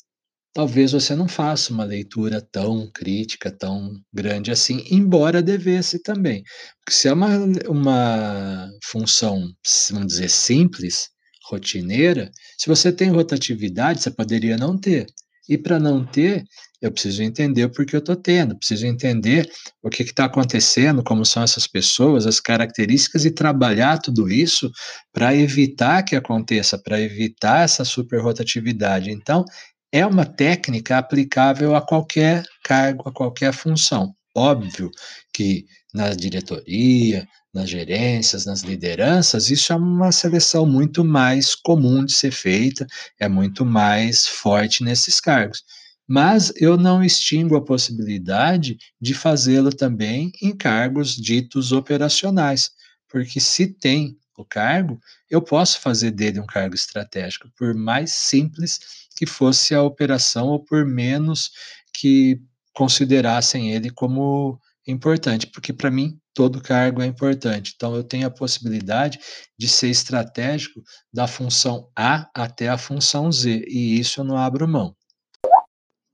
talvez 0.59 0.91
você 0.91 1.15
não 1.15 1.29
faça 1.29 1.73
uma 1.73 1.85
leitura 1.85 2.41
tão 2.41 2.91
crítica, 2.93 3.49
tão 3.49 3.93
grande 4.13 4.51
assim, 4.51 4.85
embora 4.91 5.41
devesse 5.41 6.03
também. 6.03 6.43
Porque 6.81 6.99
se 6.99 7.07
é 7.07 7.13
uma 7.13 7.37
uma 7.69 8.69
função, 8.83 9.53
vamos 9.93 10.09
dizer, 10.09 10.29
simples, 10.29 11.11
rotineira, 11.49 12.29
se 12.59 12.67
você 12.67 12.91
tem 12.91 13.09
rotatividade, 13.09 14.03
você 14.03 14.11
poderia 14.11 14.57
não 14.57 14.77
ter. 14.77 15.07
E 15.49 15.57
para 15.57 15.79
não 15.79 16.05
ter, 16.05 16.43
eu 16.83 16.91
preciso 16.91 17.23
entender 17.23 17.65
o 17.65 17.71
porquê 17.71 17.95
eu 17.95 18.01
estou 18.01 18.17
tendo, 18.17 18.59
preciso 18.59 18.85
entender 18.85 19.49
o 19.81 19.89
que 19.89 20.03
está 20.03 20.25
acontecendo, 20.25 21.05
como 21.05 21.25
são 21.25 21.45
essas 21.45 21.69
pessoas, 21.69 22.27
as 22.27 22.41
características 22.41 23.25
e 23.25 23.31
trabalhar 23.31 23.99
tudo 23.99 24.29
isso 24.29 24.69
para 25.13 25.33
evitar 25.37 26.03
que 26.03 26.17
aconteça, 26.17 26.77
para 26.77 27.01
evitar 27.01 27.63
essa 27.63 27.85
superrotatividade. 27.85 29.13
Então, 29.13 29.45
é 29.93 30.05
uma 30.05 30.25
técnica 30.27 30.99
aplicável 30.99 31.75
a 31.75 31.81
qualquer 31.81 32.45
cargo, 32.63 33.09
a 33.09 33.13
qualquer 33.13 33.53
função. 33.53 34.15
Óbvio 34.35 34.91
que 35.33 35.67
na 35.93 36.11
diretoria, 36.15 37.27
nas 37.53 37.71
gerências, 37.71 38.45
nas 38.45 38.61
lideranças, 38.61 39.51
isso 39.51 39.73
é 39.73 39.77
uma 39.77 40.13
seleção 40.13 40.67
muito 40.67 41.05
mais 41.05 41.55
comum 41.55 42.05
de 42.05 42.13
ser 42.13 42.31
feita, 42.31 42.87
é 43.19 43.29
muito 43.29 43.65
mais 43.65 44.27
forte 44.27 44.85
nesses 44.85 45.21
cargos. 45.21 45.63
Mas 46.07 46.53
eu 46.57 46.77
não 46.77 47.03
extingo 47.03 47.57
a 47.57 47.65
possibilidade 47.65 48.77
de 49.01 49.15
fazê-lo 49.15 49.71
também 49.71 50.31
em 50.43 50.57
cargos 50.57 51.15
ditos 51.17 51.73
operacionais, 51.73 52.71
porque 53.09 53.41
se 53.41 53.67
tem 53.67 54.17
o 54.37 54.45
cargo, 54.45 55.01
eu 55.29 55.43
posso 55.43 55.81
fazer 55.81 56.13
dele 56.13 56.39
um 56.39 56.47
cargo 56.47 56.75
estratégico, 56.75 57.51
por 57.57 57.75
mais 57.75 58.13
simples 58.13 58.79
que 59.19 59.27
fosse 59.27 59.75
a 59.75 59.83
operação 59.83 60.47
ou 60.47 60.65
por 60.65 60.87
menos 60.87 61.51
que 61.93 62.41
considerassem 62.73 63.73
ele 63.73 63.91
como 63.91 64.61
importante, 64.87 65.49
porque 65.49 65.73
para 65.73 65.91
mim 65.91 66.17
todo 66.33 66.63
cargo 66.63 67.03
é 67.03 67.07
importante. 67.07 67.73
Então 67.75 67.97
eu 67.97 68.05
tenho 68.05 68.29
a 68.29 68.31
possibilidade 68.31 69.19
de 69.59 69.67
ser 69.67 69.89
estratégico 69.89 70.81
da 71.13 71.27
função 71.27 71.91
A 71.97 72.31
até 72.33 72.69
a 72.69 72.79
função 72.79 73.33
Z, 73.33 73.65
e 73.67 73.99
isso 73.99 74.21
eu 74.21 74.25
não 74.25 74.37
abro 74.37 74.69
mão. 74.69 74.95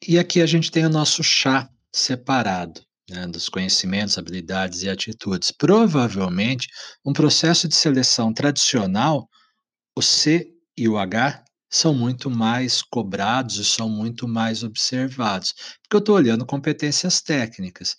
E 0.08 0.18
aqui 0.18 0.40
a 0.40 0.46
gente 0.46 0.70
tem 0.70 0.86
o 0.86 0.90
nosso 0.90 1.22
chá 1.22 1.68
separado, 1.92 2.80
né, 3.10 3.26
dos 3.26 3.50
conhecimentos, 3.50 4.16
habilidades 4.16 4.82
e 4.82 4.88
atitudes. 4.88 5.50
Provavelmente, 5.50 6.68
um 7.04 7.12
processo 7.12 7.68
de 7.68 7.74
seleção 7.74 8.32
tradicional, 8.32 9.28
o 9.94 10.00
C 10.00 10.50
e 10.74 10.88
o 10.88 10.96
H 10.96 11.43
são 11.76 11.92
muito 11.92 12.30
mais 12.30 12.82
cobrados 12.82 13.56
e 13.56 13.64
são 13.64 13.88
muito 13.88 14.28
mais 14.28 14.62
observados, 14.62 15.52
porque 15.82 15.96
eu 15.96 15.98
estou 15.98 16.14
olhando 16.14 16.46
competências 16.46 17.20
técnicas. 17.20 17.96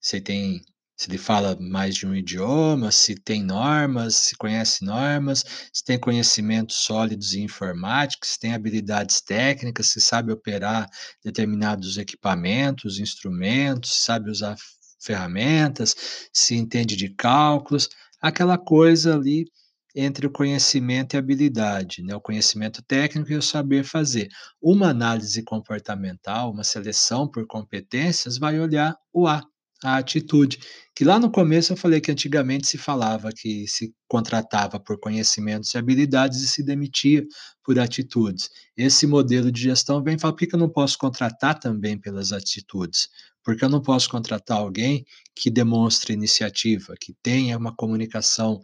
Se 0.00 0.20
tem 0.20 0.60
se 0.96 1.08
ele 1.10 1.18
fala 1.18 1.56
mais 1.58 1.96
de 1.96 2.06
um 2.06 2.14
idioma, 2.14 2.92
se 2.92 3.16
tem 3.16 3.42
normas, 3.42 4.14
se 4.14 4.36
conhece 4.36 4.84
normas, 4.84 5.44
se 5.72 5.82
tem 5.82 5.98
conhecimentos 5.98 6.76
sólidos 6.76 7.34
em 7.34 7.44
informática, 7.44 8.26
se 8.26 8.38
tem 8.38 8.54
habilidades 8.54 9.20
técnicas, 9.20 9.88
se 9.88 10.00
sabe 10.00 10.32
operar 10.32 10.88
determinados 11.24 11.98
equipamentos, 11.98 13.00
instrumentos, 13.00 13.94
se 13.94 14.04
sabe 14.04 14.30
usar 14.30 14.56
ferramentas, 15.00 15.96
se 16.32 16.54
entende 16.54 16.94
de 16.94 17.08
cálculos, 17.08 17.88
aquela 18.20 18.56
coisa 18.56 19.16
ali 19.16 19.46
entre 19.94 20.26
o 20.26 20.30
conhecimento 20.30 21.14
e 21.14 21.18
habilidade, 21.18 22.02
né? 22.02 22.14
O 22.14 22.20
conhecimento 22.20 22.82
técnico 22.82 23.32
e 23.32 23.36
o 23.36 23.42
saber 23.42 23.84
fazer. 23.84 24.28
Uma 24.60 24.88
análise 24.88 25.42
comportamental, 25.42 26.50
uma 26.50 26.64
seleção 26.64 27.28
por 27.28 27.46
competências, 27.46 28.38
vai 28.38 28.58
olhar 28.58 28.96
o 29.12 29.26
A, 29.26 29.42
a 29.84 29.96
atitude. 29.96 30.58
Que 30.94 31.04
lá 31.04 31.18
no 31.18 31.30
começo 31.30 31.72
eu 31.72 31.76
falei 31.76 32.00
que 32.00 32.10
antigamente 32.10 32.66
se 32.66 32.78
falava 32.78 33.30
que 33.32 33.66
se 33.66 33.92
contratava 34.08 34.78
por 34.78 34.98
conhecimentos 34.98 35.74
e 35.74 35.78
habilidades 35.78 36.40
e 36.42 36.48
se 36.48 36.62
demitia 36.62 37.24
por 37.64 37.78
atitudes. 37.78 38.48
Esse 38.76 39.06
modelo 39.06 39.50
de 39.50 39.62
gestão 39.62 40.02
vem 40.02 40.18
falar, 40.18 40.34
por 40.34 40.46
que 40.46 40.54
eu 40.54 40.58
não 40.58 40.70
posso 40.70 40.98
contratar 40.98 41.58
também 41.58 41.98
pelas 41.98 42.32
atitudes? 42.32 43.08
Porque 43.44 43.64
eu 43.64 43.68
não 43.68 43.82
posso 43.82 44.08
contratar 44.08 44.58
alguém 44.58 45.04
que 45.34 45.50
demonstre 45.50 46.12
iniciativa, 46.12 46.94
que 47.00 47.12
tenha 47.22 47.58
uma 47.58 47.74
comunicação 47.74 48.60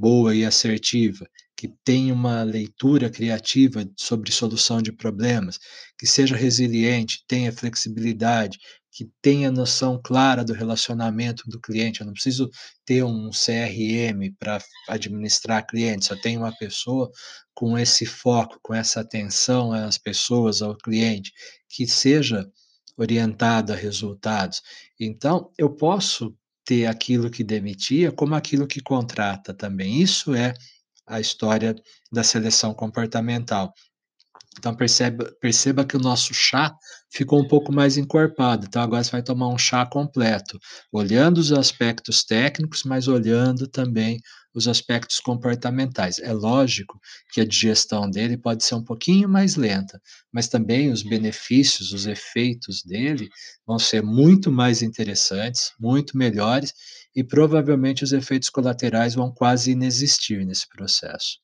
boa 0.00 0.34
e 0.34 0.44
assertiva, 0.46 1.28
que 1.54 1.68
tenha 1.84 2.14
uma 2.14 2.42
leitura 2.42 3.10
criativa 3.10 3.86
sobre 3.94 4.32
solução 4.32 4.80
de 4.80 4.90
problemas, 4.90 5.58
que 5.98 6.06
seja 6.06 6.34
resiliente, 6.34 7.22
tenha 7.28 7.52
flexibilidade, 7.52 8.58
que 8.90 9.10
tenha 9.20 9.52
noção 9.52 10.00
clara 10.02 10.42
do 10.42 10.54
relacionamento 10.54 11.44
do 11.46 11.60
cliente. 11.60 12.00
Eu 12.00 12.06
não 12.06 12.14
preciso 12.14 12.48
ter 12.84 13.04
um 13.04 13.28
CRM 13.30 14.34
para 14.38 14.58
administrar 14.88 15.66
clientes, 15.66 16.08
eu 16.08 16.20
tenho 16.20 16.40
uma 16.40 16.56
pessoa 16.56 17.10
com 17.54 17.78
esse 17.78 18.06
foco, 18.06 18.58
com 18.62 18.72
essa 18.74 19.00
atenção 19.00 19.70
às 19.72 19.98
pessoas, 19.98 20.62
ao 20.62 20.74
cliente, 20.76 21.30
que 21.68 21.86
seja 21.86 22.50
orientada 22.96 23.74
a 23.74 23.76
resultados. 23.76 24.62
Então, 24.98 25.50
eu 25.58 25.70
posso 25.70 26.34
ter 26.70 26.86
aquilo 26.86 27.28
que 27.28 27.42
demitia 27.42 28.12
como 28.12 28.36
aquilo 28.36 28.64
que 28.64 28.80
contrata 28.80 29.52
também. 29.52 30.00
Isso 30.00 30.32
é 30.36 30.54
a 31.04 31.18
história 31.18 31.74
da 32.12 32.22
seleção 32.22 32.72
comportamental. 32.72 33.74
Então 34.56 34.72
perceba, 34.76 35.32
perceba 35.40 35.84
que 35.84 35.96
o 35.96 36.00
nosso 36.00 36.32
chá 36.32 36.72
ficou 37.12 37.40
um 37.40 37.48
pouco 37.48 37.72
mais 37.72 37.96
encorpado. 37.96 38.66
Então 38.66 38.80
agora 38.80 39.02
você 39.02 39.10
vai 39.10 39.22
tomar 39.22 39.48
um 39.48 39.58
chá 39.58 39.84
completo, 39.84 40.60
olhando 40.92 41.38
os 41.38 41.50
aspectos 41.50 42.22
técnicos, 42.22 42.84
mas 42.84 43.08
olhando 43.08 43.66
também 43.66 44.20
os 44.54 44.66
aspectos 44.66 45.20
comportamentais. 45.20 46.18
É 46.18 46.32
lógico 46.32 47.00
que 47.32 47.40
a 47.40 47.46
digestão 47.46 48.10
dele 48.10 48.36
pode 48.36 48.64
ser 48.64 48.74
um 48.74 48.84
pouquinho 48.84 49.28
mais 49.28 49.56
lenta, 49.56 50.00
mas 50.32 50.48
também 50.48 50.90
os 50.90 51.02
benefícios, 51.02 51.92
os 51.92 52.06
efeitos 52.06 52.82
dele 52.82 53.28
vão 53.66 53.78
ser 53.78 54.02
muito 54.02 54.50
mais 54.50 54.82
interessantes, 54.82 55.72
muito 55.78 56.16
melhores, 56.16 56.74
e 57.14 57.24
provavelmente 57.24 58.04
os 58.04 58.12
efeitos 58.12 58.50
colaterais 58.50 59.14
vão 59.14 59.32
quase 59.32 59.72
inexistir 59.72 60.44
nesse 60.44 60.68
processo. 60.68 61.38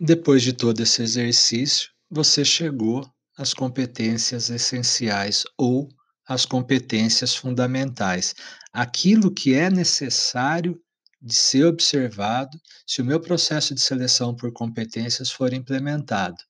Depois 0.00 0.42
de 0.42 0.52
todo 0.52 0.80
esse 0.80 1.02
exercício, 1.02 1.90
você 2.10 2.44
chegou 2.44 3.06
às 3.36 3.52
competências 3.52 4.48
essenciais 4.48 5.44
ou 5.58 5.88
às 6.26 6.46
competências 6.46 7.34
fundamentais. 7.34 8.34
Aquilo 8.72 9.32
que 9.32 9.54
é 9.54 9.68
necessário 9.68 10.80
de 11.20 11.34
ser 11.34 11.64
observado 11.66 12.58
se 12.86 13.02
o 13.02 13.04
meu 13.04 13.20
processo 13.20 13.74
de 13.74 13.80
seleção 13.80 14.34
por 14.34 14.52
competências 14.52 15.30
for 15.30 15.52
implementado. 15.52 16.42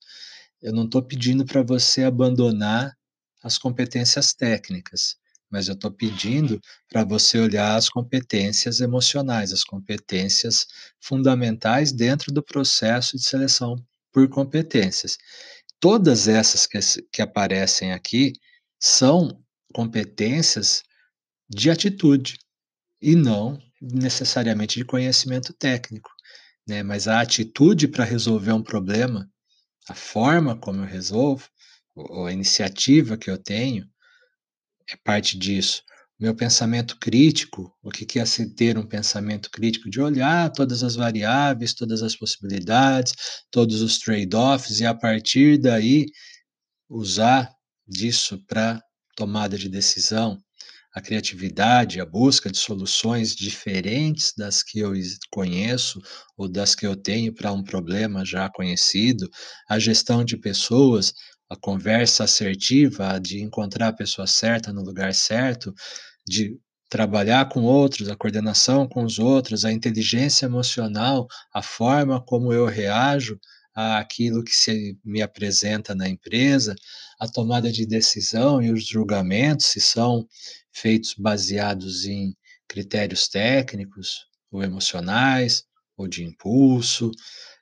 Eu 0.63 0.73
não 0.73 0.85
estou 0.85 1.03
pedindo 1.03 1.45
para 1.45 1.63
você 1.63 2.05
abandonar 2.05 2.97
as 3.43 3.59
competências 3.59 4.35
técnicas, 4.35 5.17
mas 5.51 5.67
eu 5.67 5.75
estou 5.75 5.91
pedindo 5.91 6.61
para 6.89 7.05
você 7.05 7.39
olhar 7.39 7.75
as 7.75 7.89
competências 7.89 8.81
emocionais, 8.81 9.53
as 9.53 9.65
competências 9.65 10.67
fundamentais 11.01 11.91
dentro 11.91 12.33
do 12.33 12.43
processo 12.43 13.17
de 13.17 13.25
seleção 13.25 13.77
por 14.13 14.29
competências. 14.29 15.17
Todas 15.81 16.29
essas 16.29 16.67
que, 16.67 16.79
que 17.11 17.23
aparecem 17.23 17.93
aqui 17.93 18.35
são 18.79 19.43
competências 19.73 20.83
de 21.51 21.69
atitude 21.69 22.39
e 23.03 23.17
não 23.17 23.61
necessariamente 23.81 24.79
de 24.79 24.85
conhecimento 24.85 25.53
técnico, 25.53 26.11
né? 26.67 26.83
Mas 26.83 27.09
a 27.09 27.21
atitude 27.21 27.89
para 27.89 28.05
resolver 28.05 28.53
um 28.53 28.63
problema, 28.63 29.29
a 29.89 29.95
forma 29.95 30.57
como 30.57 30.83
eu 30.83 30.87
resolvo, 30.87 31.49
ou 31.97 32.27
a 32.27 32.33
iniciativa 32.33 33.17
que 33.17 33.29
eu 33.29 33.37
tenho, 33.37 33.89
é 34.89 34.97
parte 34.97 35.37
disso. 35.37 35.83
Meu 36.19 36.35
pensamento 36.35 36.99
crítico, 36.99 37.75
o 37.83 37.91
que 37.91 38.19
é 38.19 38.25
ter 38.55 38.77
um 38.77 38.87
pensamento 38.87 39.51
crítico? 39.51 39.89
De 39.89 40.01
olhar 40.01 40.53
todas 40.53 40.85
as 40.85 40.95
variáveis, 40.95 41.73
todas 41.73 42.03
as 42.03 42.15
possibilidades, 42.15 43.15
todos 43.51 43.81
os 43.81 43.99
trade-offs, 43.99 44.81
e 44.81 44.87
a 44.87 44.95
partir 44.95 45.59
daí 45.59 46.07
usar 46.89 47.51
disso 47.89 48.39
para 48.47 48.81
tomada 49.17 49.57
de 49.57 49.69
decisão, 49.69 50.39
a 50.95 51.01
criatividade, 51.01 52.01
a 52.01 52.07
busca 52.07 52.51
de 52.51 52.59
soluções 52.59 53.35
diferentes 53.35 54.33
das 54.37 54.63
que 54.63 54.81
eu 54.81 54.93
conheço 55.31 56.01
ou 56.37 56.49
das 56.49 56.75
que 56.75 56.87
eu 56.87 56.97
tenho 56.97 57.33
para 57.33 57.53
um 57.53 57.63
problema 57.63 58.25
já 58.25 58.51
conhecido, 58.51 59.29
a 59.69 59.79
gestão 59.79 60.25
de 60.25 60.37
pessoas, 60.37 61.13
a 61.49 61.57
conversa 61.57 62.25
assertiva, 62.25 63.19
de 63.21 63.41
encontrar 63.41 63.89
a 63.89 63.93
pessoa 63.93 64.27
certa 64.27 64.73
no 64.73 64.83
lugar 64.83 65.15
certo, 65.15 65.73
de 66.27 66.57
trabalhar 66.89 67.49
com 67.49 67.63
outros, 67.63 68.09
a 68.09 68.17
coordenação 68.17 68.89
com 68.89 69.05
os 69.05 69.19
outros, 69.19 69.65
a 69.65 69.73
inteligência 69.73 70.47
emocional, 70.47 71.27
a 71.55 71.63
forma 71.63 72.21
como 72.25 72.53
eu 72.53 72.67
reajo 72.67 73.39
àquilo 73.75 74.43
que 74.43 74.51
se 74.53 74.99
me 75.05 75.23
apresenta 75.23 75.95
na 75.95 76.09
empresa, 76.09 76.75
a 77.21 77.29
tomada 77.29 77.71
de 77.71 77.85
decisão 77.85 78.63
e 78.63 78.73
os 78.73 78.87
julgamentos, 78.87 79.67
se 79.67 79.81
são 79.81 80.27
feitos 80.73 81.15
baseados 81.15 82.07
em 82.07 82.35
critérios 82.67 83.29
técnicos 83.29 84.27
ou 84.51 84.63
emocionais, 84.63 85.65
ou 85.97 86.09
de 86.09 86.25
impulso, 86.25 87.11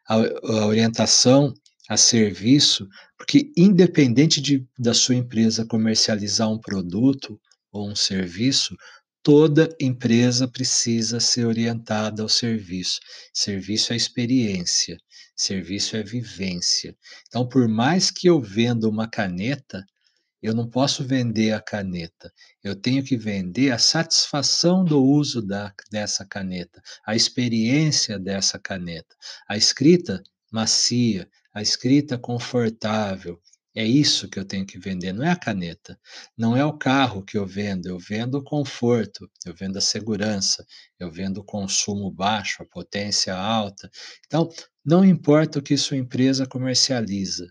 a, 0.08 0.14
a 0.14 0.66
orientação 0.66 1.52
a 1.88 1.96
serviço, 1.96 2.86
porque 3.16 3.50
independente 3.56 4.40
de, 4.40 4.64
da 4.78 4.94
sua 4.94 5.16
empresa 5.16 5.66
comercializar 5.66 6.48
um 6.48 6.60
produto 6.60 7.40
ou 7.72 7.90
um 7.90 7.96
serviço, 7.96 8.76
toda 9.22 9.74
empresa 9.80 10.48
precisa 10.48 11.20
ser 11.20 11.46
orientada 11.46 12.22
ao 12.22 12.28
serviço. 12.28 13.00
Serviço 13.32 13.92
é 13.92 13.96
experiência, 13.96 14.98
serviço 15.36 15.96
é 15.96 16.02
vivência. 16.02 16.96
Então, 17.28 17.48
por 17.48 17.68
mais 17.68 18.10
que 18.10 18.28
eu 18.28 18.40
venda 18.40 18.88
uma 18.88 19.08
caneta, 19.08 19.84
eu 20.40 20.54
não 20.54 20.68
posso 20.68 21.04
vender 21.04 21.52
a 21.52 21.60
caneta. 21.60 22.32
Eu 22.62 22.76
tenho 22.76 23.02
que 23.02 23.16
vender 23.16 23.72
a 23.72 23.78
satisfação 23.78 24.84
do 24.84 25.02
uso 25.02 25.42
da, 25.42 25.74
dessa 25.90 26.24
caneta, 26.24 26.80
a 27.04 27.16
experiência 27.16 28.18
dessa 28.18 28.58
caneta, 28.58 29.16
a 29.48 29.56
escrita 29.56 30.22
macia, 30.50 31.28
a 31.52 31.60
escrita 31.60 32.16
confortável. 32.16 33.40
É 33.74 33.84
isso 33.84 34.28
que 34.28 34.38
eu 34.38 34.44
tenho 34.44 34.66
que 34.66 34.78
vender, 34.78 35.12
não 35.12 35.24
é 35.24 35.30
a 35.30 35.36
caneta. 35.36 35.98
Não 36.36 36.56
é 36.56 36.64
o 36.64 36.76
carro 36.76 37.22
que 37.22 37.38
eu 37.38 37.46
vendo, 37.46 37.86
eu 37.86 37.98
vendo 37.98 38.38
o 38.38 38.44
conforto, 38.44 39.30
eu 39.46 39.54
vendo 39.54 39.76
a 39.76 39.80
segurança, 39.80 40.66
eu 40.98 41.10
vendo 41.10 41.38
o 41.38 41.44
consumo 41.44 42.10
baixo, 42.10 42.62
a 42.62 42.66
potência 42.66 43.34
alta. 43.36 43.90
Então, 44.26 44.48
não 44.84 45.04
importa 45.04 45.58
o 45.58 45.62
que 45.62 45.76
sua 45.76 45.96
empresa 45.96 46.46
comercializa, 46.46 47.48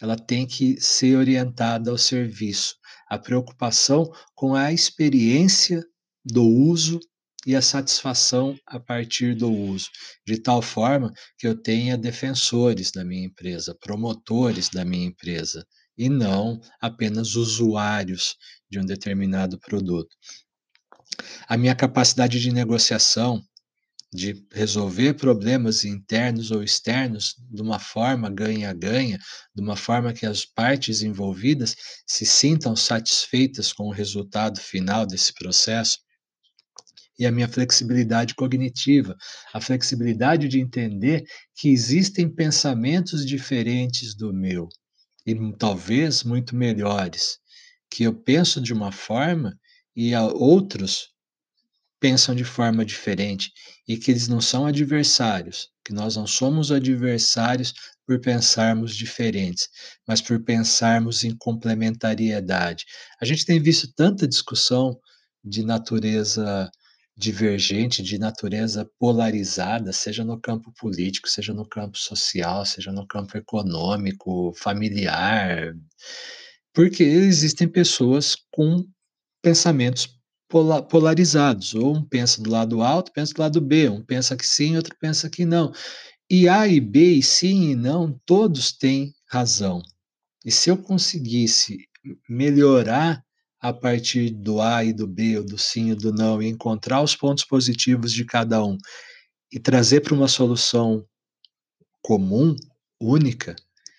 ela 0.00 0.16
tem 0.16 0.46
que 0.46 0.80
ser 0.80 1.16
orientada 1.16 1.90
ao 1.90 1.98
serviço, 1.98 2.76
a 3.06 3.18
preocupação 3.18 4.10
com 4.34 4.54
a 4.54 4.72
experiência 4.72 5.84
do 6.24 6.44
uso 6.44 6.98
e 7.46 7.56
a 7.56 7.62
satisfação 7.62 8.56
a 8.66 8.78
partir 8.78 9.34
do 9.34 9.50
uso, 9.50 9.88
de 10.26 10.38
tal 10.38 10.60
forma 10.60 11.12
que 11.38 11.46
eu 11.46 11.54
tenha 11.54 11.96
defensores 11.96 12.90
da 12.90 13.04
minha 13.04 13.26
empresa, 13.26 13.74
promotores 13.80 14.68
da 14.68 14.84
minha 14.84 15.06
empresa, 15.06 15.66
e 15.96 16.08
não 16.08 16.60
apenas 16.80 17.34
usuários 17.36 18.36
de 18.70 18.78
um 18.78 18.84
determinado 18.84 19.58
produto. 19.58 20.14
A 21.48 21.56
minha 21.56 21.74
capacidade 21.74 22.40
de 22.40 22.52
negociação 22.52 23.42
de 24.12 24.44
resolver 24.52 25.14
problemas 25.14 25.84
internos 25.84 26.50
ou 26.50 26.62
externos 26.62 27.34
de 27.48 27.62
uma 27.62 27.78
forma 27.78 28.28
ganha-ganha, 28.28 29.18
de 29.54 29.62
uma 29.62 29.76
forma 29.76 30.12
que 30.12 30.26
as 30.26 30.44
partes 30.44 31.02
envolvidas 31.02 31.76
se 32.06 32.26
sintam 32.26 32.74
satisfeitas 32.74 33.72
com 33.72 33.84
o 33.84 33.92
resultado 33.92 34.58
final 34.58 35.06
desse 35.06 35.32
processo. 35.32 35.98
E 37.20 37.26
a 37.26 37.30
minha 37.30 37.46
flexibilidade 37.46 38.34
cognitiva, 38.34 39.14
a 39.52 39.60
flexibilidade 39.60 40.48
de 40.48 40.58
entender 40.58 41.22
que 41.54 41.68
existem 41.68 42.26
pensamentos 42.26 43.26
diferentes 43.26 44.16
do 44.16 44.32
meu, 44.32 44.70
e 45.26 45.36
talvez 45.58 46.24
muito 46.24 46.56
melhores, 46.56 47.38
que 47.90 48.04
eu 48.04 48.14
penso 48.14 48.58
de 48.58 48.72
uma 48.72 48.90
forma 48.90 49.54
e 49.94 50.16
outros 50.16 51.10
pensam 52.00 52.34
de 52.34 52.42
forma 52.42 52.86
diferente 52.86 53.52
e 53.86 53.98
que 53.98 54.10
eles 54.10 54.26
não 54.26 54.40
são 54.40 54.64
adversários, 54.64 55.68
que 55.84 55.92
nós 55.92 56.16
não 56.16 56.26
somos 56.26 56.72
adversários 56.72 57.74
por 58.06 58.18
pensarmos 58.18 58.96
diferentes, 58.96 59.68
mas 60.08 60.22
por 60.22 60.42
pensarmos 60.42 61.22
em 61.22 61.36
complementariedade. 61.36 62.86
A 63.20 63.26
gente 63.26 63.44
tem 63.44 63.60
visto 63.60 63.92
tanta 63.94 64.26
discussão 64.26 64.98
de 65.44 65.62
natureza 65.62 66.70
divergente, 67.20 68.02
de 68.02 68.18
natureza 68.18 68.90
polarizada, 68.98 69.92
seja 69.92 70.24
no 70.24 70.40
campo 70.40 70.72
político, 70.72 71.28
seja 71.28 71.52
no 71.52 71.68
campo 71.68 71.98
social, 71.98 72.64
seja 72.64 72.90
no 72.90 73.06
campo 73.06 73.36
econômico, 73.36 74.54
familiar, 74.56 75.74
porque 76.72 77.02
existem 77.02 77.68
pessoas 77.68 78.34
com 78.50 78.86
pensamentos 79.42 80.08
polarizados, 80.88 81.74
ou 81.74 81.94
um 81.96 82.02
pensa 82.02 82.42
do 82.42 82.50
lado 82.50 82.80
alto, 82.80 83.12
pensa 83.12 83.34
do 83.34 83.40
lado 83.40 83.60
B, 83.60 83.90
um 83.90 84.02
pensa 84.02 84.34
que 84.34 84.46
sim, 84.46 84.76
outro 84.76 84.96
pensa 84.98 85.28
que 85.28 85.44
não. 85.44 85.72
E 86.28 86.48
A 86.48 86.66
e 86.66 86.80
B, 86.80 87.16
e 87.16 87.22
sim 87.22 87.70
e 87.70 87.74
não, 87.76 88.18
todos 88.24 88.72
têm 88.72 89.12
razão. 89.28 89.82
E 90.44 90.50
se 90.50 90.70
eu 90.70 90.78
conseguisse 90.78 91.86
melhorar 92.28 93.22
a 93.60 93.72
partir 93.72 94.30
do 94.30 94.60
A 94.60 94.84
e 94.84 94.92
do 94.92 95.06
B, 95.06 95.38
ou 95.38 95.44
do 95.44 95.58
sim 95.58 95.90
e 95.90 95.94
do 95.94 96.12
não, 96.12 96.40
e 96.42 96.48
encontrar 96.48 97.02
os 97.02 97.14
pontos 97.14 97.44
positivos 97.44 98.12
de 98.12 98.24
cada 98.24 98.64
um 98.64 98.78
e 99.52 99.58
trazer 99.58 100.00
para 100.00 100.14
uma 100.14 100.28
solução 100.28 101.04
comum, 102.02 102.56
única, 103.00 103.54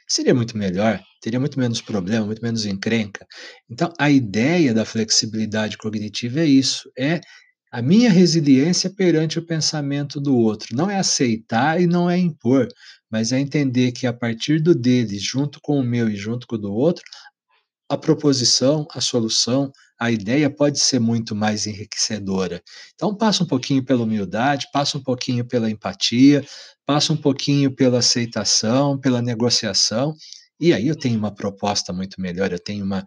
seria 0.08 0.34
muito 0.34 0.58
melhor 0.58 1.04
teria 1.22 1.40
muito 1.40 1.60
menos 1.60 1.80
problema, 1.80 2.26
muito 2.26 2.42
menos 2.42 2.66
encrenca. 2.66 3.26
Então, 3.70 3.94
a 3.98 4.10
ideia 4.10 4.74
da 4.74 4.84
flexibilidade 4.84 5.78
cognitiva 5.78 6.40
é 6.42 6.46
isso, 6.46 6.92
é 6.98 7.22
a 7.72 7.82
minha 7.82 8.10
resiliência 8.10 8.90
perante 8.90 9.40
o 9.40 9.46
pensamento 9.46 10.20
do 10.20 10.36
outro. 10.36 10.76
Não 10.76 10.90
é 10.90 10.98
aceitar 10.98 11.80
e 11.80 11.88
não 11.88 12.10
é 12.10 12.18
impor, 12.18 12.68
mas 13.10 13.32
é 13.32 13.40
entender 13.40 13.94
que 13.94 14.06
a 14.06 14.12
partir 14.12 14.60
do 14.60 14.76
dele, 14.76 15.18
junto 15.20 15.60
com 15.62 15.80
o 15.80 15.84
meu 15.84 16.10
e 16.10 16.16
junto 16.18 16.46
com 16.48 16.56
o 16.56 16.60
do 16.60 16.74
outro, 16.74 17.04
a 17.92 17.98
proposição, 17.98 18.88
a 18.94 19.02
solução, 19.02 19.70
a 20.00 20.10
ideia 20.10 20.50
pode 20.50 20.80
ser 20.80 20.98
muito 20.98 21.36
mais 21.36 21.68
enriquecedora. 21.68 22.64
Então, 22.96 23.14
passa 23.14 23.44
um 23.44 23.46
pouquinho 23.46 23.84
pela 23.84 24.04
humildade, 24.04 24.66
passa 24.72 24.98
um 24.98 25.04
pouquinho 25.04 25.44
pela 25.44 25.70
empatia, 25.70 26.42
passa 26.86 27.12
um 27.12 27.18
pouquinho 27.18 27.70
pela 27.76 28.00
aceitação, 28.00 28.98
pela 28.98 29.22
negociação, 29.22 30.16
e 30.58 30.74
aí 30.74 30.88
eu 30.88 30.96
tenho 30.96 31.20
uma 31.20 31.36
proposta 31.36 31.92
muito 31.92 32.22
melhor, 32.22 32.54
eu 32.54 32.60
tenho 32.60 32.86
uma 32.86 33.06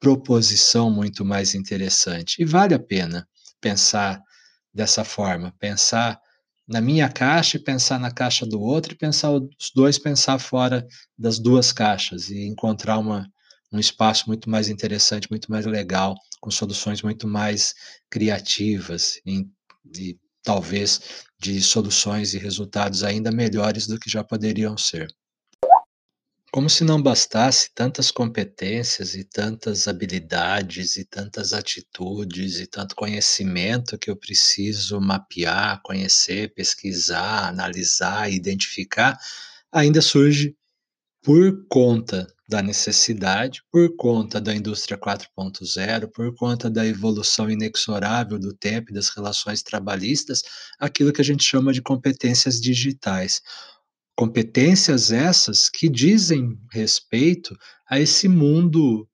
proposição 0.00 0.90
muito 0.90 1.24
mais 1.24 1.54
interessante. 1.54 2.42
E 2.42 2.44
vale 2.44 2.74
a 2.74 2.78
pena 2.80 3.28
pensar 3.60 4.20
dessa 4.74 5.04
forma, 5.04 5.54
pensar 5.60 6.20
na 6.66 6.80
minha 6.80 7.08
caixa 7.08 7.56
e 7.56 7.62
pensar 7.62 8.00
na 8.00 8.10
caixa 8.10 8.44
do 8.44 8.60
outro 8.60 8.94
e 8.94 8.96
pensar 8.96 9.30
os 9.30 9.70
dois 9.72 9.96
pensar 9.96 10.40
fora 10.40 10.84
das 11.16 11.38
duas 11.38 11.72
caixas 11.72 12.30
e 12.30 12.48
encontrar 12.48 12.98
uma, 12.98 13.30
um 13.72 13.78
espaço 13.78 14.24
muito 14.28 14.48
mais 14.48 14.68
interessante, 14.68 15.30
muito 15.30 15.50
mais 15.50 15.66
legal, 15.66 16.14
com 16.40 16.50
soluções 16.50 17.02
muito 17.02 17.26
mais 17.26 17.74
criativas 18.10 19.20
e, 19.26 19.46
e 19.96 20.18
talvez 20.42 21.24
de 21.40 21.60
soluções 21.60 22.34
e 22.34 22.38
resultados 22.38 23.02
ainda 23.02 23.32
melhores 23.32 23.86
do 23.86 23.98
que 23.98 24.10
já 24.10 24.22
poderiam 24.22 24.76
ser. 24.76 25.08
Como 26.52 26.70
se 26.70 26.84
não 26.84 27.02
bastasse 27.02 27.68
tantas 27.74 28.12
competências 28.12 29.16
e 29.16 29.24
tantas 29.24 29.88
habilidades 29.88 30.96
e 30.96 31.04
tantas 31.04 31.52
atitudes 31.52 32.60
e 32.60 32.66
tanto 32.68 32.94
conhecimento 32.94 33.98
que 33.98 34.08
eu 34.08 34.14
preciso 34.14 35.00
mapear, 35.00 35.80
conhecer, 35.82 36.54
pesquisar, 36.54 37.48
analisar, 37.48 38.30
identificar, 38.30 39.18
ainda 39.72 40.00
surge 40.00 40.56
por 41.20 41.66
conta 41.68 42.32
da 42.48 42.62
necessidade, 42.62 43.62
por 43.72 43.96
conta 43.96 44.40
da 44.40 44.54
indústria 44.54 44.98
4.0, 44.98 46.10
por 46.12 46.34
conta 46.34 46.68
da 46.70 46.86
evolução 46.86 47.50
inexorável 47.50 48.38
do 48.38 48.54
tempo 48.54 48.90
e 48.90 48.94
das 48.94 49.08
relações 49.08 49.62
trabalhistas, 49.62 50.42
aquilo 50.78 51.12
que 51.12 51.20
a 51.20 51.24
gente 51.24 51.42
chama 51.42 51.72
de 51.72 51.80
competências 51.80 52.60
digitais. 52.60 53.40
Competências 54.16 55.10
essas 55.10 55.68
que 55.68 55.88
dizem 55.88 56.58
respeito 56.70 57.56
a 57.88 57.98
esse 57.98 58.28
mundo 58.28 59.08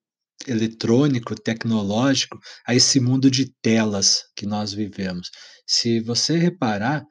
eletrônico, 0.46 1.34
tecnológico, 1.34 2.38
a 2.66 2.74
esse 2.74 2.98
mundo 2.98 3.30
de 3.30 3.52
telas 3.62 4.24
que 4.34 4.46
nós 4.46 4.72
vivemos. 4.72 5.30
Se 5.66 6.00
você 6.00 6.36
reparar, 6.36 7.04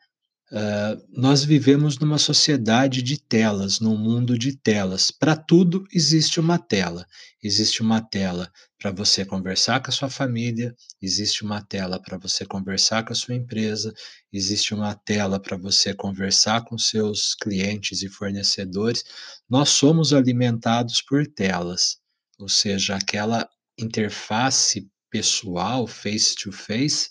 ah, 0.52 0.98
nós 1.10 1.44
vivemos 1.44 2.00
numa 2.00 2.18
sociedade 2.18 3.04
de 3.04 3.20
telas, 3.20 3.80
num 3.80 3.98
mundo 3.98 4.38
de 4.38 4.56
telas. 4.56 5.12
Para 5.12 5.36
tudo 5.36 5.86
existe 5.94 6.40
uma 6.40 6.58
tela. 6.58 7.06
Existe 7.44 7.82
uma 7.82 8.02
tela 8.02 8.52
para 8.80 8.92
você 8.92 9.24
conversar 9.26 9.82
com 9.82 9.90
a 9.90 9.94
sua 9.94 10.10
família, 10.10 10.76
existe 11.02 11.44
uma 11.44 11.62
tela 11.62 12.02
para 12.02 12.18
você 12.18 12.46
conversar 12.46 13.04
com 13.04 13.14
a 13.14 13.16
sua 13.16 13.36
empresa, 13.36 13.94
existe 14.32 14.74
uma 14.74 14.96
tela 14.96 15.40
para 15.40 15.58
você 15.58 15.94
conversar 15.94 16.64
com 16.64 16.78
seus 16.78 17.36
clientes 17.36 18.02
e 18.02 18.10
fornecedores. 18.10 19.04
Nós 19.50 19.70
somos 19.70 20.14
alimentados 20.14 21.02
por 21.02 21.28
telas, 21.28 21.98
ou 22.40 22.50
seja, 22.50 22.96
aquela 22.96 23.48
interface 23.78 24.90
pessoal, 25.12 25.86
face 25.86 26.36
to 26.36 26.52
face, 26.52 27.10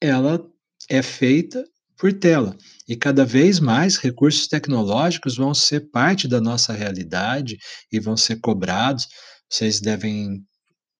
ela 0.00 0.44
é 0.88 1.02
feita 1.02 1.64
por 1.96 2.12
tela. 2.12 2.56
E 2.88 2.96
cada 2.96 3.24
vez 3.24 3.58
mais 3.58 3.96
recursos 3.96 4.46
tecnológicos 4.46 5.36
vão 5.36 5.54
ser 5.54 5.90
parte 5.90 6.28
da 6.28 6.40
nossa 6.40 6.72
realidade 6.72 7.58
e 7.90 7.98
vão 7.98 8.16
ser 8.16 8.40
cobrados. 8.40 9.08
Vocês 9.48 9.80
devem 9.80 10.44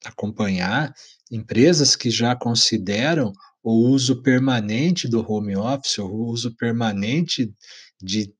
acompanhar 0.05 0.93
empresas 1.31 1.97
que 1.97 2.11
já 2.11 2.35
consideram 2.35 3.33
o 3.63 3.89
uso 3.89 4.23
permanente 4.23 5.09
do 5.09 5.25
home 5.29 5.57
office, 5.57 5.99
o 5.99 6.07
uso 6.07 6.55
permanente 6.57 7.53
de 8.01 8.33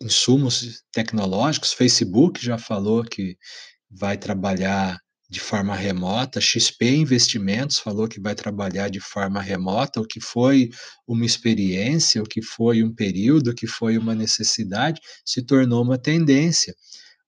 insumos 0.00 0.82
tecnológicos. 0.92 1.72
Facebook 1.72 2.44
já 2.44 2.56
falou 2.56 3.02
que 3.02 3.36
vai 3.90 4.16
trabalhar 4.16 4.98
de 5.28 5.40
forma 5.40 5.74
remota. 5.74 6.40
XP 6.40 6.96
Investimentos 6.96 7.78
falou 7.78 8.08
que 8.08 8.20
vai 8.20 8.34
trabalhar 8.34 8.88
de 8.88 9.00
forma 9.00 9.40
remota, 9.40 10.00
o 10.00 10.06
que 10.06 10.20
foi 10.20 10.70
uma 11.06 11.26
experiência, 11.26 12.22
o 12.22 12.26
que 12.26 12.40
foi 12.40 12.82
um 12.82 12.94
período, 12.94 13.50
o 13.50 13.54
que 13.54 13.66
foi 13.66 13.98
uma 13.98 14.14
necessidade, 14.14 15.00
se 15.24 15.42
tornou 15.42 15.82
uma 15.82 15.98
tendência. 15.98 16.74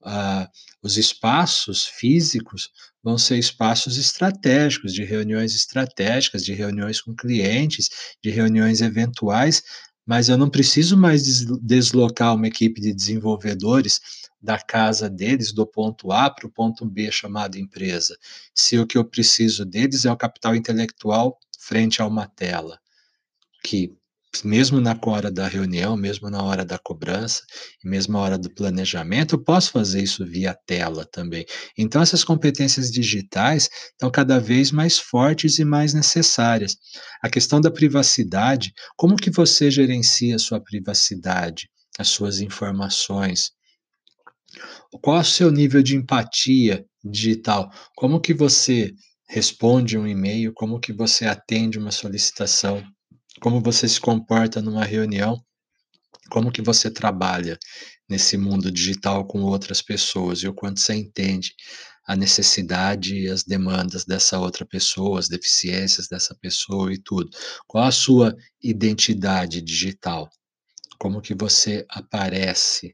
Ah, 0.02 0.48
os 0.82 0.96
espaços 0.96 1.84
físicos 1.84 2.70
vão 3.02 3.18
ser 3.18 3.38
espaços 3.38 3.98
estratégicos, 3.98 4.94
de 4.94 5.04
reuniões 5.04 5.54
estratégicas, 5.54 6.42
de 6.42 6.54
reuniões 6.54 7.00
com 7.02 7.14
clientes, 7.14 7.90
de 8.22 8.30
reuniões 8.30 8.80
eventuais, 8.80 9.62
mas 10.06 10.28
eu 10.28 10.38
não 10.38 10.48
preciso 10.48 10.96
mais 10.96 11.22
deslocar 11.62 12.34
uma 12.34 12.48
equipe 12.48 12.80
de 12.80 12.94
desenvolvedores 12.94 14.00
da 14.42 14.58
casa 14.58 15.08
deles, 15.10 15.52
do 15.52 15.66
ponto 15.66 16.12
A 16.12 16.30
para 16.30 16.46
o 16.46 16.50
ponto 16.50 16.84
B, 16.86 17.10
chamado 17.12 17.58
empresa, 17.58 18.16
se 18.54 18.78
o 18.78 18.86
que 18.86 18.96
eu 18.98 19.04
preciso 19.04 19.64
deles 19.64 20.04
é 20.04 20.12
o 20.12 20.16
capital 20.16 20.54
intelectual 20.56 21.38
frente 21.58 22.00
a 22.02 22.06
uma 22.06 22.26
tela, 22.26 22.78
que 23.64 23.92
mesmo 24.44 24.80
na 24.80 24.96
hora 25.06 25.30
da 25.30 25.48
reunião, 25.48 25.96
mesmo 25.96 26.30
na 26.30 26.42
hora 26.42 26.64
da 26.64 26.78
cobrança, 26.78 27.42
mesmo 27.84 28.12
na 28.12 28.20
hora 28.20 28.38
do 28.38 28.48
planejamento, 28.48 29.34
eu 29.34 29.42
posso 29.42 29.72
fazer 29.72 30.02
isso 30.02 30.24
via 30.24 30.54
tela 30.66 31.04
também. 31.04 31.44
Então, 31.76 32.00
essas 32.00 32.22
competências 32.22 32.90
digitais 32.92 33.68
estão 33.90 34.08
cada 34.10 34.38
vez 34.38 34.70
mais 34.70 34.98
fortes 34.98 35.58
e 35.58 35.64
mais 35.64 35.92
necessárias. 35.94 36.76
A 37.22 37.28
questão 37.28 37.60
da 37.60 37.70
privacidade, 37.72 38.72
como 38.96 39.16
que 39.16 39.30
você 39.30 39.68
gerencia 39.70 40.36
a 40.36 40.38
sua 40.38 40.60
privacidade, 40.60 41.68
as 41.98 42.08
suas 42.08 42.40
informações? 42.40 43.50
Qual 45.02 45.16
é 45.16 45.20
o 45.20 45.24
seu 45.24 45.50
nível 45.50 45.82
de 45.82 45.96
empatia 45.96 46.84
digital? 47.04 47.70
Como 47.96 48.20
que 48.20 48.34
você 48.34 48.92
responde 49.28 49.96
um 49.96 50.06
e-mail? 50.06 50.52
Como 50.52 50.80
que 50.80 50.92
você 50.92 51.26
atende 51.26 51.78
uma 51.78 51.92
solicitação? 51.92 52.82
Como 53.40 53.60
você 53.60 53.88
se 53.88 54.00
comporta 54.00 54.60
numa 54.60 54.84
reunião? 54.84 55.40
Como 56.30 56.52
que 56.52 56.62
você 56.62 56.90
trabalha 56.90 57.58
nesse 58.08 58.36
mundo 58.36 58.70
digital 58.70 59.26
com 59.26 59.42
outras 59.42 59.80
pessoas 59.80 60.40
e 60.40 60.48
o 60.48 60.54
quanto 60.54 60.80
você 60.80 60.94
entende 60.94 61.54
a 62.06 62.16
necessidade 62.16 63.14
e 63.14 63.28
as 63.28 63.44
demandas 63.44 64.04
dessa 64.04 64.36
outra 64.38 64.66
pessoa, 64.66 65.20
as 65.20 65.28
deficiências 65.28 66.08
dessa 66.08 66.34
pessoa 66.34 66.92
e 66.92 66.98
tudo. 66.98 67.30
Qual 67.68 67.84
a 67.84 67.92
sua 67.92 68.34
identidade 68.60 69.62
digital? 69.62 70.28
Como 70.98 71.20
que 71.20 71.34
você 71.34 71.86
aparece 71.88 72.92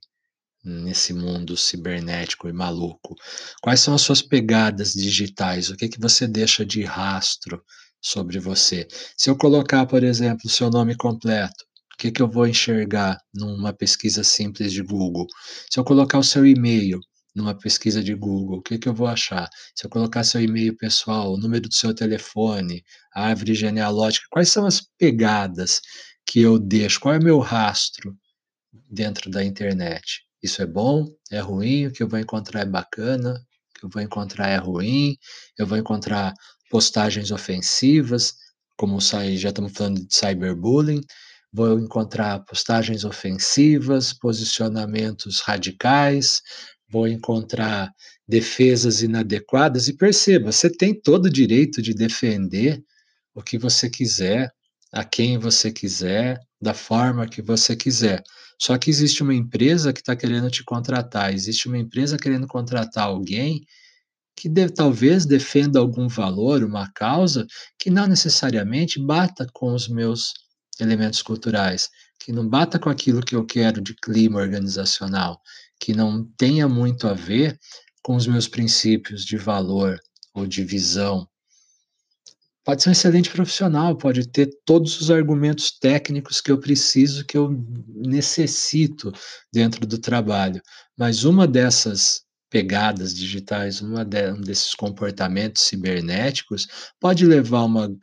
nesse 0.67 1.13
mundo 1.15 1.57
cibernético 1.57 2.49
e 2.49 2.53
maluco? 2.53 3.15
Quais 3.63 3.81
são 3.81 3.95
as 3.95 4.03
suas 4.03 4.21
pegadas 4.21 4.93
digitais? 4.93 5.71
O 5.71 5.77
que 5.77 5.89
que 5.89 6.01
você 6.01 6.27
deixa 6.27 6.67
de 6.67 6.83
rastro 6.83 7.63
sobre 8.03 8.41
você? 8.41 8.87
Se 9.17 9.31
eu 9.31 9.37
colocar, 9.37 9.87
por 9.87 10.03
exemplo, 10.03 10.43
o 10.47 10.51
seu 10.51 10.69
nome 10.69 10.97
completo, 10.97 11.65
o 11.95 11.97
que 11.97 12.11
que 12.11 12.21
eu 12.21 12.29
vou 12.29 12.47
enxergar 12.47 13.17
numa 13.33 13.73
pesquisa 13.73 14.25
simples 14.25 14.73
de 14.73 14.83
Google? 14.83 15.27
Se 15.71 15.79
eu 15.79 15.85
colocar 15.85 16.19
o 16.19 16.25
seu 16.25 16.45
e-mail 16.45 17.01
numa 17.35 17.55
pesquisa 17.55 18.03
de 18.03 18.15
Google, 18.15 18.59
o 18.59 18.63
que 18.63 18.79
que 18.79 18.89
eu 18.89 18.95
vou 18.95 19.07
achar? 19.07 19.49
Se 19.75 19.87
eu 19.87 19.91
colocar 19.91 20.25
seu 20.25 20.41
e-mail 20.41 20.77
pessoal, 20.77 21.33
o 21.33 21.39
número 21.39 21.69
do 21.69 21.75
seu 21.75 21.95
telefone, 21.95 22.83
a 23.15 23.27
árvore 23.29 23.55
genealógica, 23.55 24.27
quais 24.31 24.49
são 24.49 24.67
as 24.67 24.81
pegadas 24.99 25.81
que 26.27 26.41
eu 26.41 26.59
deixo? 26.59 27.01
Qual 27.01 27.15
é 27.15 27.19
o 27.19 27.23
meu 27.23 27.39
rastro 27.39 28.17
dentro 28.91 29.31
da 29.31 29.45
internet? 29.45 30.26
Isso 30.43 30.63
é 30.63 30.67
bom? 30.67 31.07
É 31.31 31.41
ruim? 31.41 31.87
O 31.87 31.93
que 31.93 32.03
eu 32.03 32.09
vou 32.09 32.19
encontrar 32.19 32.61
é 32.61 32.67
bacana? 32.67 33.35
O 33.35 33.79
que 33.81 33.87
eu 33.87 33.91
vou 33.91 34.03
encontrar 34.03 34.49
é 34.49 34.57
ruim? 34.57 35.17
Eu 35.59 35.67
vou 35.67 35.79
encontrar 35.79 36.35
postagens 36.71 37.31
ofensivas, 37.31 38.35
como 38.77 39.01
já 39.01 39.49
estamos 39.49 39.73
falando 39.73 40.07
de 40.07 40.15
cyberbullying, 40.15 41.01
vou 41.53 41.79
encontrar 41.79 42.41
postagens 42.41 43.05
ofensivas, 43.05 44.13
posicionamentos 44.13 45.41
radicais, 45.41 46.43
vou 46.89 47.09
encontrar 47.09 47.91
defesas 48.29 49.03
inadequadas. 49.03 49.89
E 49.89 49.97
perceba, 49.97 50.53
você 50.53 50.69
tem 50.69 50.99
todo 50.99 51.27
o 51.27 51.31
direito 51.31 51.81
de 51.81 51.95
defender 51.95 52.83
o 53.35 53.43
que 53.43 53.59
você 53.59 53.89
quiser, 53.89 54.51
a 54.97 55.05
quem 55.05 55.37
você 55.37 55.71
quiser, 55.71 56.41
da 56.59 56.73
forma 56.73 57.29
que 57.29 57.43
você 57.43 57.77
quiser. 57.77 58.23
Só 58.59 58.79
que 58.79 58.89
existe 58.89 59.23
uma 59.23 59.35
empresa 59.35 59.93
que 59.93 60.01
está 60.01 60.17
querendo 60.17 60.51
te 60.51 60.65
contratar, 60.65 61.35
existe 61.35 61.69
uma 61.69 61.77
empresa 61.77 62.17
querendo 62.17 62.47
contratar 62.47 63.05
alguém 63.05 63.61
que 64.35 64.49
talvez 64.75 65.27
defenda 65.27 65.79
algum 65.79 66.09
valor, 66.09 66.65
uma 66.65 66.91
causa, 66.93 67.47
que 67.79 67.91
não 67.91 68.07
necessariamente 68.07 68.99
bata 68.99 69.47
com 69.53 69.75
os 69.75 69.87
meus 69.87 70.33
elementos 70.81 71.21
culturais, 71.21 71.91
que 72.19 72.33
não 72.33 72.49
bata 72.49 72.79
com 72.79 72.89
aquilo 72.89 73.23
que 73.23 73.37
eu 73.37 73.45
quero 73.45 73.83
de 73.83 73.95
clima 73.95 74.41
organizacional, 74.41 75.43
que 75.79 75.95
não 75.95 76.25
tenha 76.39 76.67
muito 76.67 77.07
a 77.07 77.13
ver 77.13 77.59
com 78.03 78.17
os 78.17 78.27
meus 78.27 78.49
princípios 78.49 79.27
de 79.27 79.37
valor 79.37 80.01
ou 80.35 80.47
de 80.47 80.65
visão 80.65 81.29
pode 82.67 82.83
ser 82.83 82.89
um 82.89 82.93
excelente 82.93 83.31
profissional, 83.31 83.97
pode 83.97 84.27
ter 84.27 84.51
todos 84.65 85.01
os 85.01 85.09
argumentos 85.09 85.71
técnicos 85.71 86.41
que 86.41 86.51
eu 86.51 86.59
preciso, 86.59 87.25
que 87.25 87.39
eu 87.39 87.65
necessito 87.95 89.13
dentro 89.53 89.87
do 89.87 89.99
trabalho, 89.99 90.61
mas 90.99 91.23
uma 91.23 91.47
dessas 91.47 92.23
pegadas 92.51 93.15
digitais, 93.15 93.81
uma 93.81 94.05
de, 94.05 94.33
um 94.33 94.41
desses 94.41 94.75
comportamentos 94.75 95.63
cibernéticos 95.63 96.67
pode 96.99 97.25
levar 97.25 97.59
a 97.59 97.65
uma 97.65 97.97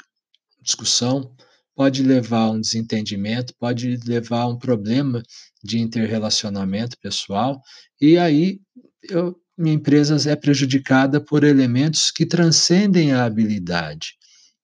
discussão, 0.61 1.35
pode 1.75 2.01
levar 2.01 2.43
a 2.43 2.51
um 2.51 2.61
desentendimento, 2.61 3.53
pode 3.59 3.97
levar 4.05 4.43
a 4.43 4.47
um 4.47 4.57
problema 4.57 5.21
de 5.61 5.79
interrelacionamento 5.79 6.97
pessoal, 7.01 7.61
e 7.99 8.17
aí 8.17 8.61
eu, 9.09 9.35
minha 9.57 9.75
empresa 9.75 10.31
é 10.31 10.37
prejudicada 10.37 11.19
por 11.19 11.43
elementos 11.43 12.11
que 12.11 12.25
transcendem 12.25 13.11
a 13.11 13.25
habilidade. 13.25 14.13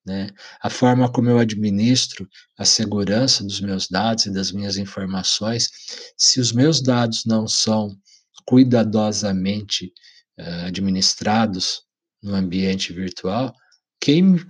Né? 0.09 0.31
A 0.59 0.71
forma 0.71 1.07
como 1.11 1.29
eu 1.29 1.37
administro 1.37 2.27
a 2.57 2.65
segurança 2.65 3.43
dos 3.43 3.61
meus 3.61 3.87
dados 3.87 4.25
e 4.25 4.33
das 4.33 4.51
minhas 4.51 4.75
informações, 4.75 5.69
se 6.17 6.39
os 6.39 6.51
meus 6.51 6.81
dados 6.81 7.25
não 7.27 7.47
são 7.47 7.95
cuidadosamente 8.43 9.93
uh, 10.39 10.65
administrados 10.65 11.83
no 12.23 12.33
ambiente 12.33 12.91
virtual, 12.91 13.53
quem 14.01 14.43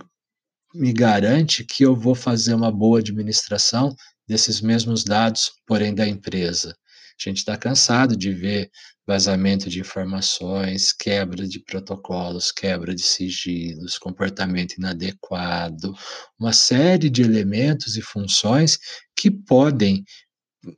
me 0.74 0.94
garante 0.94 1.62
que 1.62 1.84
eu 1.84 1.94
vou 1.94 2.14
fazer 2.14 2.54
uma 2.54 2.72
boa 2.72 3.00
administração 3.00 3.94
desses 4.26 4.62
mesmos 4.62 5.04
dados, 5.04 5.50
porém 5.66 5.94
da 5.94 6.08
empresa? 6.08 6.74
A 7.20 7.28
gente 7.28 7.38
está 7.38 7.56
cansado 7.56 8.16
de 8.16 8.32
ver 8.32 8.70
vazamento 9.06 9.68
de 9.68 9.80
informações, 9.80 10.92
quebra 10.92 11.46
de 11.46 11.58
protocolos, 11.60 12.50
quebra 12.50 12.94
de 12.94 13.02
sigilos, 13.02 13.98
comportamento 13.98 14.74
inadequado, 14.74 15.94
uma 16.38 16.52
série 16.52 17.10
de 17.10 17.22
elementos 17.22 17.96
e 17.96 18.02
funções 18.02 18.78
que 19.14 19.30
podem 19.30 20.04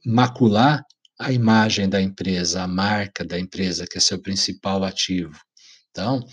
macular 0.04 0.84
a 1.20 1.30
imagem 1.30 1.88
da 1.88 2.00
empresa, 2.00 2.62
a 2.62 2.66
marca 2.66 3.24
da 3.24 3.38
empresa, 3.38 3.86
que 3.86 3.98
é 3.98 4.00
seu 4.00 4.20
principal 4.20 4.82
ativo. 4.82 5.38
Então, 5.90 6.24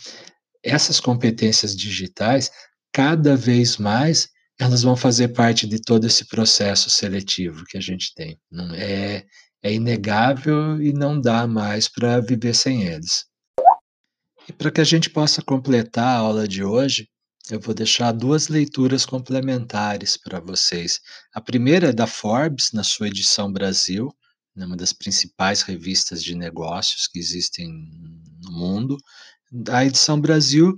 essas 0.64 1.00
competências 1.00 1.76
digitais, 1.76 2.50
cada 2.92 3.36
vez 3.36 3.78
mais, 3.78 4.30
elas 4.60 4.82
vão 4.82 4.96
fazer 4.96 5.30
parte 5.30 5.68
de 5.68 5.80
todo 5.80 6.08
esse 6.08 6.26
processo 6.26 6.90
seletivo 6.90 7.64
que 7.66 7.78
a 7.78 7.82
gente 7.82 8.14
tem. 8.16 8.40
Não 8.52 8.74
é 8.74 9.26
é 9.62 9.74
inegável 9.74 10.82
e 10.82 10.94
não 10.94 11.20
dá 11.20 11.46
mais 11.46 11.88
para 11.88 12.20
viver 12.20 12.56
sem 12.56 12.84
eles. 12.84 13.26
E 14.48 14.54
para 14.54 14.72
que 14.72 14.82
a 14.82 14.86
gente 14.86 15.10
possa 15.10 15.42
completar 15.42 16.08
a 16.08 16.20
aula 16.20 16.48
de 16.48 16.64
hoje, 16.64 17.08
eu 17.52 17.60
vou 17.60 17.74
deixar 17.74 18.12
duas 18.12 18.48
leituras 18.48 19.06
complementares 19.06 20.18
para 20.18 20.40
vocês. 20.40 21.00
A 21.34 21.42
primeira 21.42 21.90
é 21.90 21.94
da 21.94 22.08
Forbes, 22.08 22.72
na 22.72 22.84
sua 22.84 23.08
edição 23.08 23.52
Brasil, 23.52 24.10
uma 24.56 24.76
das 24.76 24.94
principais 24.94 25.62
revistas 25.62 26.24
de 26.24 26.36
negócios 26.36 27.08
que 27.08 27.20
existem 27.20 27.70
no 28.44 28.52
mundo. 28.52 28.98
A 29.70 29.86
edição 29.86 30.20
Brasil 30.20 30.74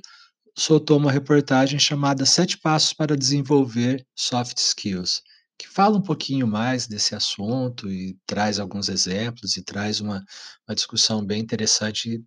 soltou 0.57 0.97
uma 0.97 1.11
reportagem 1.11 1.79
chamada 1.79 2.25
Sete 2.25 2.57
Passos 2.57 2.93
para 2.93 3.17
Desenvolver 3.17 4.05
Soft 4.15 4.57
Skills 4.57 5.21
que 5.61 5.67
fala 5.67 5.95
um 5.95 6.01
pouquinho 6.01 6.47
mais 6.47 6.87
desse 6.87 7.13
assunto 7.13 7.87
e 7.91 8.17
traz 8.25 8.59
alguns 8.59 8.89
exemplos 8.89 9.55
e 9.57 9.63
traz 9.63 10.01
uma, 10.01 10.25
uma 10.67 10.73
discussão 10.73 11.23
bem 11.23 11.39
interessante 11.39 12.23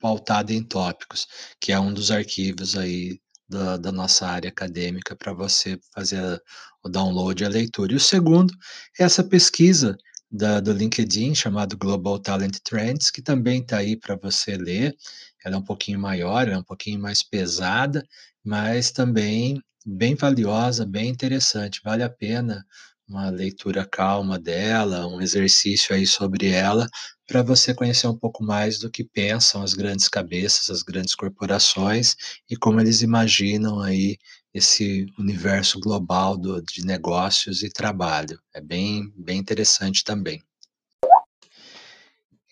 pautada 0.00 0.54
em 0.54 0.62
tópicos, 0.62 1.26
que 1.60 1.70
é 1.70 1.78
um 1.78 1.92
dos 1.92 2.10
arquivos 2.10 2.78
aí 2.78 3.20
da, 3.46 3.76
da 3.76 3.92
nossa 3.92 4.26
área 4.26 4.48
acadêmica 4.48 5.14
para 5.14 5.34
você 5.34 5.78
fazer 5.94 6.42
o 6.82 6.88
download 6.88 7.42
e 7.42 7.46
a 7.46 7.50
leitura. 7.50 7.92
E 7.92 7.96
o 7.96 8.00
segundo 8.00 8.54
é 8.98 9.04
essa 9.04 9.22
pesquisa 9.22 9.94
da, 10.30 10.58
do 10.58 10.72
LinkedIn 10.72 11.34
chamado 11.34 11.76
Global 11.76 12.18
Talent 12.18 12.56
Trends, 12.64 13.10
que 13.10 13.20
também 13.20 13.60
está 13.60 13.78
aí 13.78 13.96
para 13.96 14.16
você 14.16 14.56
ler. 14.56 14.96
Ela 15.44 15.56
é 15.56 15.58
um 15.58 15.64
pouquinho 15.64 16.00
maior, 16.00 16.48
é 16.48 16.56
um 16.56 16.64
pouquinho 16.64 17.00
mais 17.00 17.22
pesada, 17.22 18.02
mas 18.42 18.90
também 18.90 19.62
bem 19.86 20.14
valiosa, 20.14 20.84
bem 20.86 21.08
interessante. 21.08 21.80
Vale 21.84 22.02
a 22.02 22.10
pena 22.10 22.64
uma 23.08 23.30
leitura 23.30 23.86
calma 23.86 24.38
dela, 24.38 25.06
um 25.06 25.20
exercício 25.20 25.94
aí 25.94 26.06
sobre 26.06 26.48
ela, 26.48 26.88
para 27.26 27.42
você 27.42 27.74
conhecer 27.74 28.06
um 28.06 28.16
pouco 28.16 28.44
mais 28.44 28.78
do 28.78 28.90
que 28.90 29.02
pensam 29.02 29.62
as 29.62 29.72
grandes 29.74 30.08
cabeças, 30.08 30.70
as 30.70 30.82
grandes 30.82 31.14
corporações 31.14 32.14
e 32.50 32.56
como 32.56 32.80
eles 32.80 33.00
imaginam 33.02 33.80
aí 33.80 34.18
esse 34.52 35.06
universo 35.18 35.80
global 35.80 36.36
do, 36.36 36.60
de 36.62 36.84
negócios 36.84 37.62
e 37.62 37.70
trabalho. 37.70 38.38
É 38.54 38.60
bem, 38.60 39.12
bem 39.16 39.38
interessante 39.38 40.04
também. 40.04 40.42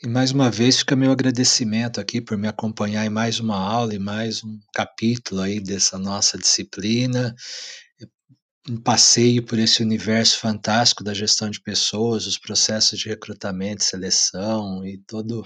E 0.02 0.06
mais 0.06 0.30
uma 0.30 0.50
vez 0.50 0.80
fica 0.80 0.94
meu 0.94 1.10
agradecimento 1.10 1.98
aqui 1.98 2.20
por 2.20 2.36
me 2.36 2.46
acompanhar 2.46 3.06
em 3.06 3.08
mais 3.08 3.40
uma 3.40 3.56
aula 3.56 3.94
e 3.94 3.98
mais 3.98 4.44
um 4.44 4.60
capítulo 4.74 5.40
aí 5.40 5.58
dessa 5.58 5.98
nossa 5.98 6.36
disciplina. 6.36 7.34
Um 8.68 8.76
passeio 8.76 9.42
por 9.42 9.58
esse 9.58 9.82
universo 9.82 10.38
fantástico 10.38 11.02
da 11.02 11.14
gestão 11.14 11.48
de 11.48 11.62
pessoas, 11.62 12.26
os 12.26 12.36
processos 12.36 12.98
de 12.98 13.08
recrutamento, 13.08 13.84
seleção 13.84 14.84
e 14.84 14.98
toda 14.98 15.42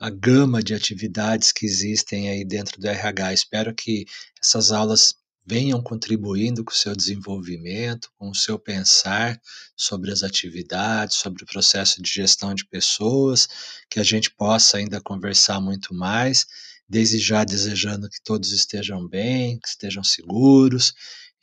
a 0.00 0.10
gama 0.10 0.60
de 0.60 0.74
atividades 0.74 1.52
que 1.52 1.64
existem 1.64 2.28
aí 2.28 2.44
dentro 2.44 2.80
do 2.80 2.88
RH. 2.88 3.34
Espero 3.34 3.72
que 3.72 4.04
essas 4.42 4.72
aulas 4.72 5.14
venham 5.46 5.80
contribuindo 5.80 6.64
com 6.64 6.72
o 6.72 6.76
seu 6.76 6.94
desenvolvimento, 6.94 8.10
com 8.18 8.30
o 8.30 8.34
seu 8.34 8.58
pensar 8.58 9.40
sobre 9.76 10.10
as 10.10 10.24
atividades, 10.24 11.16
sobre 11.16 11.44
o 11.44 11.46
processo 11.46 12.02
de 12.02 12.10
gestão 12.10 12.52
de 12.52 12.66
pessoas, 12.66 13.48
que 13.88 14.00
a 14.00 14.02
gente 14.02 14.30
possa 14.30 14.78
ainda 14.78 15.00
conversar 15.00 15.60
muito 15.60 15.94
mais, 15.94 16.46
desde 16.88 17.18
já 17.18 17.44
desejando 17.44 18.08
que 18.08 18.20
todos 18.24 18.50
estejam 18.50 19.06
bem, 19.06 19.58
que 19.60 19.68
estejam 19.68 20.02
seguros, 20.02 20.92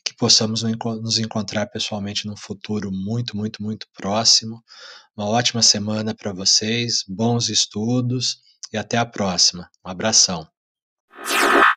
que 0.04 0.14
possamos 0.16 0.64
nos 0.64 1.18
encontrar 1.18 1.68
pessoalmente 1.68 2.28
num 2.28 2.36
futuro 2.36 2.92
muito, 2.92 3.38
muito, 3.38 3.64
muito 3.64 3.88
próximo. 3.94 4.62
Uma 5.16 5.28
ótima 5.28 5.62
semana 5.62 6.14
para 6.14 6.34
vocês, 6.34 7.06
bons 7.08 7.48
estudos 7.48 8.40
e 8.72 8.78
até 8.78 8.98
a 8.98 9.06
próxima. 9.06 9.70
Um 9.86 9.90
abração. 9.90 10.46